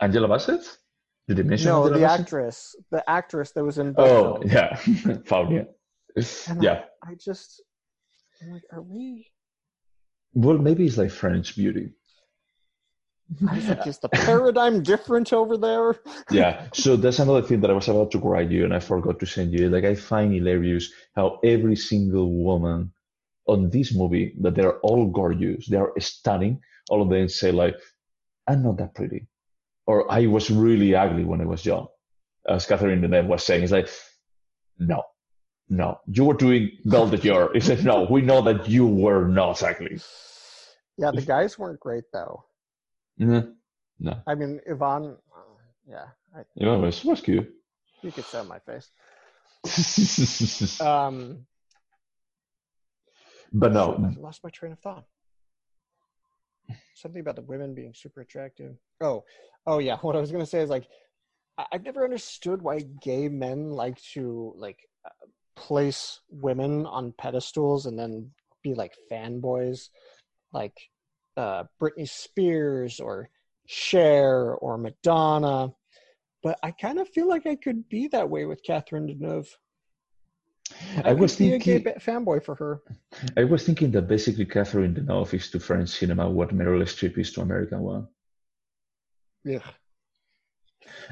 [0.00, 0.78] Angela Bassett?
[1.30, 4.52] Did they mention No, Angela the actress, the actress that was in Oh, films.
[4.52, 4.74] yeah,
[5.30, 5.68] Faunia.
[6.60, 6.82] Yeah.
[7.04, 7.62] I, I just,
[8.42, 9.30] I'm like, are we?
[10.34, 11.92] Well, maybe it's like French beauty.
[13.48, 16.00] I was like, is the paradigm different over there?
[16.32, 19.20] yeah so that's another thing that i was about to write you and i forgot
[19.20, 22.92] to send you like i find hilarious how every single woman
[23.46, 26.58] on this movie that they're all gorgeous they're stunning
[26.88, 27.76] all of them say like
[28.48, 29.28] i'm not that pretty
[29.90, 31.86] or i was really ugly when i was young.
[32.48, 33.88] As catherine Deneuve was saying it's like
[34.78, 35.02] no
[35.72, 35.88] no.
[36.16, 39.62] You were doing belle de jour he said no we know that you were not
[39.70, 39.96] ugly.
[41.02, 42.44] Yeah, the guys weren't great though.
[43.18, 43.40] no
[44.00, 44.14] no.
[44.26, 45.40] I mean, Ivan, uh,
[45.86, 47.52] yeah, I, you know, it was, was cute.
[48.02, 48.88] You could say my face.
[50.80, 51.46] Um,
[53.52, 54.02] but no.
[54.02, 55.04] I lost my train of thought.
[56.94, 58.76] Something about the women being super attractive.
[59.00, 59.24] Oh,
[59.66, 59.96] oh yeah.
[60.02, 60.86] What I was gonna say is like,
[61.58, 67.86] I- I've never understood why gay men like to like uh, place women on pedestals
[67.86, 68.30] and then
[68.62, 69.88] be like fanboys,
[70.52, 70.76] like
[71.36, 73.30] uh, Britney Spears or
[73.66, 75.72] Cher or Madonna.
[76.42, 79.48] But I kind of feel like I could be that way with Catherine Deneuve.
[81.04, 82.82] I was could be a gay thinking- fanboy for her.
[83.36, 87.32] I was thinking that basically Catherine Deneuve is to French cinema what Meryl Streep is
[87.32, 88.08] to American one.
[89.44, 89.62] Yeah.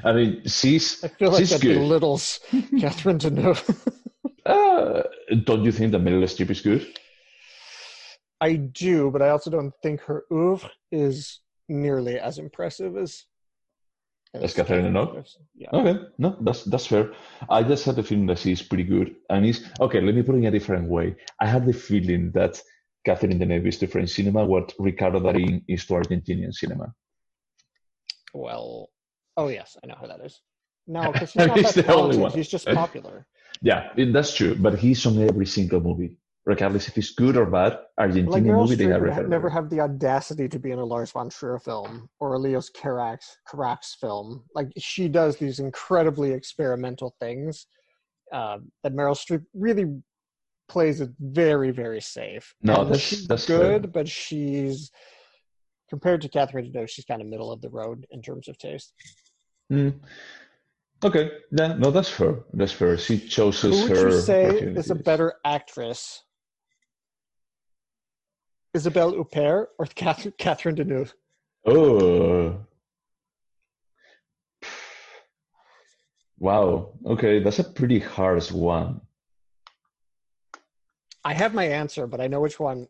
[0.03, 1.75] I mean, she's I feel like she's that good.
[1.75, 2.39] belittles
[2.79, 3.93] Catherine Deneuve.
[4.45, 5.03] Uh,
[5.43, 6.85] don't you think that Meryl Streep is good?
[8.41, 13.25] I do, but I also don't think her oeuvre is nearly as impressive as.
[14.33, 15.15] As Catherine Deneuve?
[15.15, 15.37] Deneuve's.
[15.55, 15.69] Yeah.
[15.73, 17.11] Okay, no, that's that's fair.
[17.49, 20.01] I just had the feeling that she's pretty good, and it's okay.
[20.01, 21.15] Let me put it in a different way.
[21.39, 22.61] I had the feeling that
[23.05, 26.93] Catherine Deneuve is to French cinema what Ricardo Darín is to Argentinian cinema.
[28.33, 28.89] Well,
[29.35, 30.39] oh yes, I know who that is.
[30.85, 32.19] No, because He's he's not that the only talented.
[32.21, 32.31] one.
[32.31, 33.25] He's just popular.
[33.61, 34.55] Yeah, that's true.
[34.55, 36.17] But he's on every single movie,
[36.49, 37.77] regardless if it's good or bad.
[37.99, 41.29] Argentinian Like movie, they have never have the audacity to be in a Lars von
[41.29, 44.43] Trier film or a Leos Carax Carax film.
[44.55, 47.67] Like she does these incredibly experimental things
[48.33, 49.85] uh, that Meryl Streep really
[50.67, 52.45] plays it very very safe.
[52.63, 53.91] No, And that's- she's that's good, fair.
[53.97, 54.91] but she's
[55.87, 58.93] compared to Catherine Deneuve, she's kind of middle of the road in terms of taste.
[59.71, 59.93] Mm.
[61.03, 62.33] Okay, yeah, no, that's fair.
[62.53, 62.97] That's fair.
[62.97, 64.09] She chooses Who would her.
[64.09, 64.45] you say
[64.81, 66.23] is a better actress?
[68.73, 71.13] Isabelle Huppert or Catherine, Catherine Deneuve?
[71.65, 72.59] Oh,
[76.39, 76.93] Wow.
[77.05, 79.01] Okay, that's a pretty harsh one.
[81.25, 82.87] I have my answer, but I know which one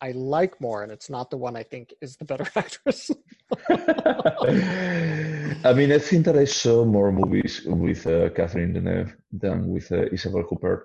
[0.00, 3.10] I like more, and it's not the one I think is the better actress.
[5.64, 9.90] I mean, I think that I saw more movies with uh, Catherine Deneuve than with
[9.90, 10.82] uh, Isabelle Huppert.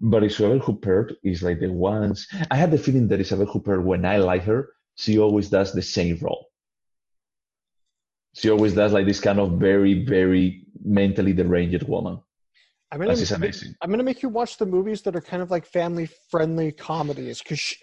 [0.00, 2.28] But Isabelle Huppert is like the ones.
[2.50, 5.82] I had the feeling that Isabelle Huppert, when I like her, she always does the
[5.82, 6.46] same role.
[8.34, 12.20] She always does like this kind of very, very mentally deranged woman.
[12.90, 13.74] I'm gonna, amazing.
[13.82, 17.42] I'm gonna make you watch the movies that are kind of like family friendly comedies
[17.42, 17.74] because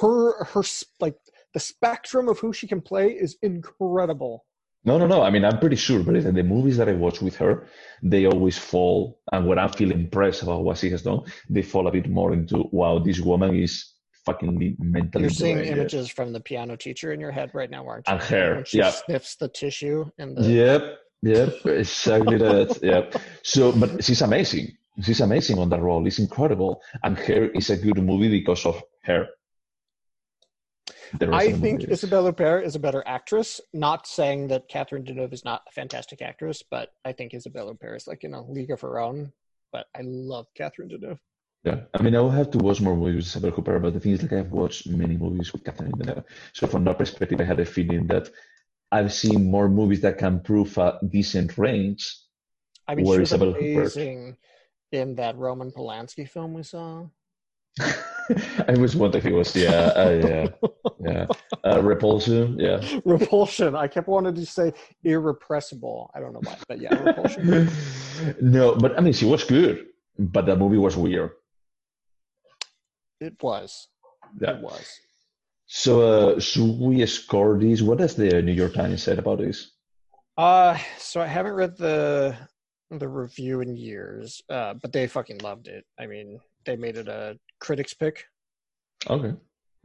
[0.00, 0.62] her her
[0.98, 1.16] like
[1.54, 4.44] the spectrum of who she can play is incredible.
[4.84, 5.22] No, no, no.
[5.22, 7.66] I mean, I'm pretty sure, but the movies that I watch with her,
[8.02, 9.20] they always fall.
[9.30, 12.32] And when I feel impressed about what she has done, they fall a bit more
[12.32, 13.92] into, wow, this woman is
[14.24, 18.08] fucking mentally You're seeing images from the piano teacher in your head right now, aren't
[18.08, 18.14] you?
[18.14, 18.90] And her, When she yeah.
[18.90, 22.78] sniffs the tissue and the Yep, yep, exactly that.
[22.82, 23.16] Yep.
[23.42, 24.76] So, but she's amazing.
[25.02, 26.06] She's amazing on that role.
[26.06, 26.82] It's incredible.
[27.02, 29.28] And her is a good movie because of her.
[31.20, 33.60] I think movie is- Isabelle Huppert is a better actress.
[33.72, 37.96] Not saying that Catherine Deneuve is not a fantastic actress, but I think Isabelle Huppert
[37.96, 39.32] is like in a league of her own.
[39.72, 41.18] But I love Catherine Deneuve.
[41.64, 44.00] Yeah, I mean, I will have to watch more movies with Isabelle Huppert, but the
[44.00, 46.24] thing is, like, I've watched many movies with Catherine Deneuve.
[46.54, 48.30] So from that perspective, I had a feeling that
[48.90, 52.16] I've seen more movies that can prove a decent range.
[52.88, 54.36] I mean, she was amazing
[54.90, 57.06] in that Roman Polanski film we saw.
[58.68, 60.46] I was wondering if it was, yeah, uh, yeah,
[61.00, 61.26] yeah,
[61.64, 62.80] uh, Repulsion, yeah.
[63.04, 63.74] Repulsion.
[63.74, 64.72] I kept wanting to say
[65.04, 66.10] irrepressible.
[66.14, 67.70] I don't know why, but yeah, Repulsion.
[68.40, 69.86] no, but I mean, she was good,
[70.18, 71.32] but that movie was weird.
[73.20, 73.88] It was.
[74.40, 74.56] Yeah.
[74.56, 75.00] It was.
[75.66, 77.80] So, uh, should we score this?
[77.82, 79.70] What does the New York Times said about this?
[80.36, 82.36] Uh, so I haven't read the
[82.90, 85.84] the review in years, uh, but they fucking loved it.
[85.98, 88.24] I mean, they made it a critics pick.
[89.08, 89.34] Okay,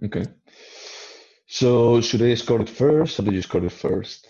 [0.06, 0.26] okay.
[1.48, 4.28] So, should I score it first, or did you score it first?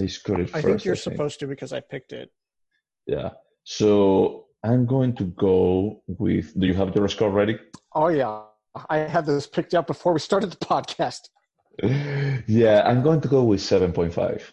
[0.00, 0.56] I scored it first.
[0.56, 0.72] I first.
[0.72, 2.30] think you're supposed to because I picked it.
[3.06, 3.30] Yeah.
[3.64, 6.58] So I'm going to go with.
[6.58, 7.58] Do you have your score ready?
[7.94, 8.42] Oh yeah,
[8.88, 11.28] I had this picked out before we started the podcast.
[12.46, 14.52] yeah, I'm going to go with seven point five.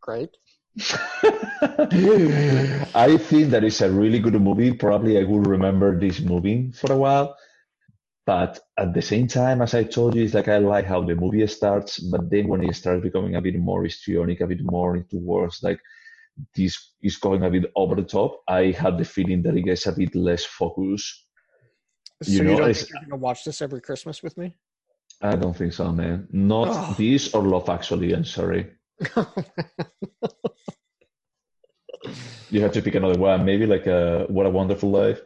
[0.00, 0.36] Great.
[2.94, 4.72] I think that it's a really good movie.
[4.72, 7.36] Probably I will remember this movie for a while.
[8.26, 11.14] But at the same time, as I told you, it's like I like how the
[11.16, 14.98] movie starts, but then when it starts becoming a bit more histrionic, a bit more
[15.10, 15.80] towards like
[16.54, 19.86] this is going a bit over the top, I had the feeling that it gets
[19.86, 21.26] a bit less focus.
[22.22, 24.54] So You you, know, don't think you're gonna watch this every Christmas with me?
[25.22, 26.28] I don't think so, man.
[26.30, 26.94] Not Oh.
[26.96, 28.12] this or Love Actually.
[28.12, 28.70] I'm sorry.
[32.50, 33.44] You have to pick another one.
[33.44, 35.20] Maybe like a What a Wonderful Life.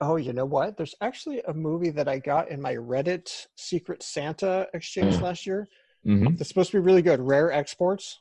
[0.00, 0.76] oh, you know what?
[0.76, 5.22] There's actually a movie that I got in my Reddit Secret Santa exchange Mm.
[5.22, 5.66] last year.
[6.04, 7.20] hmm That's supposed to be really good.
[7.20, 8.20] Rare Exports.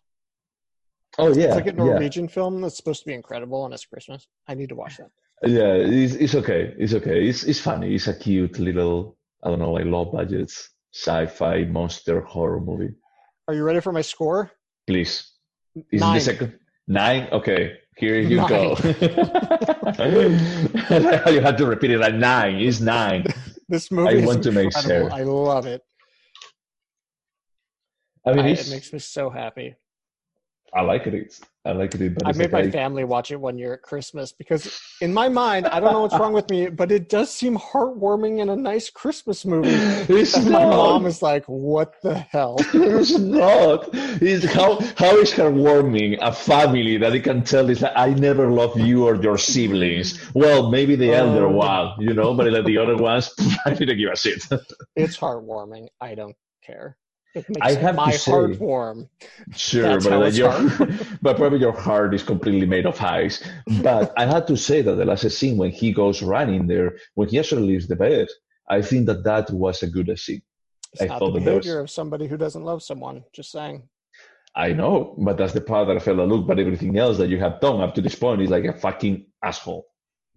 [1.19, 3.85] Oh yeah, It's like a yeah, Norwegian film that's supposed to be incredible and it's
[3.85, 4.27] Christmas.
[4.47, 5.11] I need to watch that.
[5.45, 5.73] yeah.
[5.75, 6.73] It's, it's okay.
[6.77, 7.27] It's okay.
[7.27, 7.93] It's it's funny.
[7.93, 10.51] It's a cute little I don't know like low budget
[10.91, 12.95] sci-fi monster horror movie.
[13.47, 14.51] Are you ready for my score?
[14.87, 15.29] Please.
[15.91, 16.15] Is Nine.
[16.15, 17.27] it the second nine?
[17.31, 18.77] Okay, here you go.
[18.83, 18.93] you
[21.41, 22.55] had to repeat it like nine.
[22.55, 23.25] It's nine.
[23.67, 25.09] This movie is want to make incredible.
[25.09, 25.17] sure.
[25.17, 25.81] I love it.
[28.25, 29.75] I mean, I, it makes me so happy.
[30.73, 31.13] I like it.
[31.13, 32.13] It's, I like it.
[32.15, 35.65] But I made my family watch it one year at Christmas because, in my mind,
[35.67, 38.89] I don't know what's wrong with me, but it does seem heartwarming and a nice
[38.89, 39.69] Christmas movie.
[40.13, 43.89] It's And my mom is like, "What the hell?" It's not.
[44.21, 48.49] It's how how is heartwarming a family that they can tell is like I never
[48.51, 50.19] loved you or your siblings.
[50.33, 53.31] Well, maybe the elder Um, one, you know, but like the other ones,
[53.65, 54.43] I didn't give a shit.
[54.97, 55.87] It's heartwarming.
[56.01, 56.97] I don't care.
[57.35, 59.09] It makes I have my say- heart warm.
[59.55, 60.53] Sure, That's but your,
[61.21, 63.43] but probably your heart is completely made of ice.
[63.81, 67.27] But I had to say that the last scene when he goes running there, when
[67.29, 68.27] he actually leaves the bed,
[68.69, 70.41] I think that that was a good scene.
[70.93, 73.23] It's I not thought the that there was- of somebody who doesn't love someone.
[73.33, 73.89] Just saying.
[74.55, 77.27] I know, but that's the part that I felt like, look, but everything else that
[77.29, 79.87] you have done up to this point is like a fucking asshole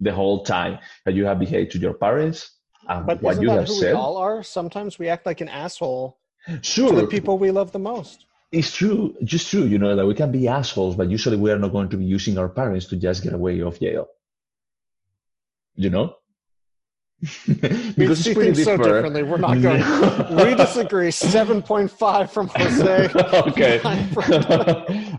[0.00, 0.78] the whole time.
[1.04, 2.52] That you have behaved to your parents
[2.88, 3.92] and But what you have who said.
[3.92, 4.42] we all are?
[4.42, 6.16] Sometimes we act like an asshole
[6.46, 8.24] to Sure, the people we love the most.
[8.52, 9.64] it's true, just true.
[9.64, 12.04] You know that we can be assholes, but usually we are not going to be
[12.04, 14.06] using our parents to just get away of jail.
[15.74, 16.14] You know,
[17.48, 17.54] We
[17.96, 19.22] because see it's pretty so differently.
[19.22, 19.82] We're not going.
[20.46, 21.10] we disagree.
[21.10, 23.08] Seven point five from Jose.
[23.50, 23.78] okay.
[24.12, 24.32] From-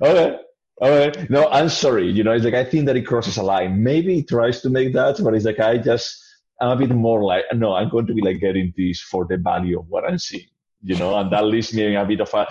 [0.01, 0.39] okay.
[0.79, 1.29] All right.
[1.29, 2.09] No, I'm sorry.
[2.11, 3.83] You know, it's like I think that it crosses a line.
[3.83, 6.23] Maybe it tries to make that, but it's like I just
[6.61, 9.37] I'm a bit more like no, I'm going to be like getting this for the
[9.37, 10.47] value of what I'm seeing.
[10.87, 12.47] You know, and that leaves me in a bit of a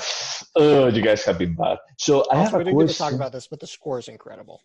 [0.57, 1.78] oh, you guys have been bad.
[1.99, 3.99] So I have Also, we a didn't get to talk about this, but the score
[3.99, 4.59] is incredible.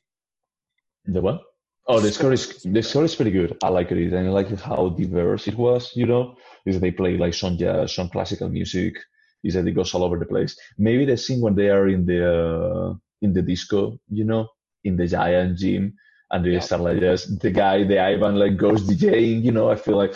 [1.05, 1.41] The what?
[1.87, 3.57] Oh, the score is the score is pretty good.
[3.63, 5.91] I like it, and I like how diverse it was.
[5.95, 8.95] You know, is they play like some jazz, some classical music.
[9.43, 10.55] Is that it goes all over the place.
[10.77, 14.47] Maybe the scene when they are in the uh, in the disco, you know,
[14.83, 15.93] in the giant gym,
[16.29, 16.59] and they Yeah.
[16.59, 19.43] start like just the guy, the Ivan, like goes DJing.
[19.43, 20.15] You know, I feel like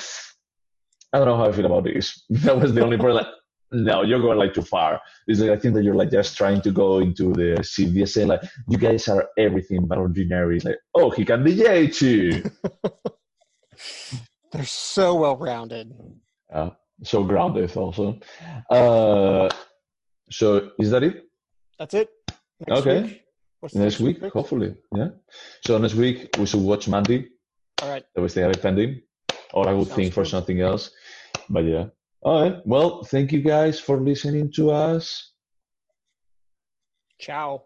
[1.14, 2.24] I don't know how I feel about this.
[2.46, 3.14] That was the only part.
[3.16, 3.28] Like,
[3.84, 5.02] no, you're going like too far.
[5.28, 8.28] It's like I think that you're like just trying to go into the CVSA.
[8.28, 10.60] Like you guys are everything but ordinary.
[10.60, 12.44] Like oh, he can DJ too.
[14.52, 15.94] They're so well rounded.
[16.52, 16.70] Uh,
[17.04, 18.20] so grounded also.
[18.70, 19.50] Uh,
[20.32, 21.24] so is that it?
[21.78, 22.10] That's it.
[22.70, 23.02] Okay.
[23.04, 23.22] Week?
[23.60, 24.34] What's Next week, pick?
[24.34, 24.76] hopefully.
[24.96, 25.10] Yeah.
[25.66, 27.30] So next week we should watch Mandy.
[27.82, 28.04] All right.
[28.16, 29.02] That was the pending.
[29.54, 30.30] Or I would Sounds think for good.
[30.30, 30.92] something else.
[31.50, 31.86] But yeah.
[32.26, 32.60] All right.
[32.66, 35.32] Well, thank you guys for listening to us.
[37.20, 37.66] Ciao.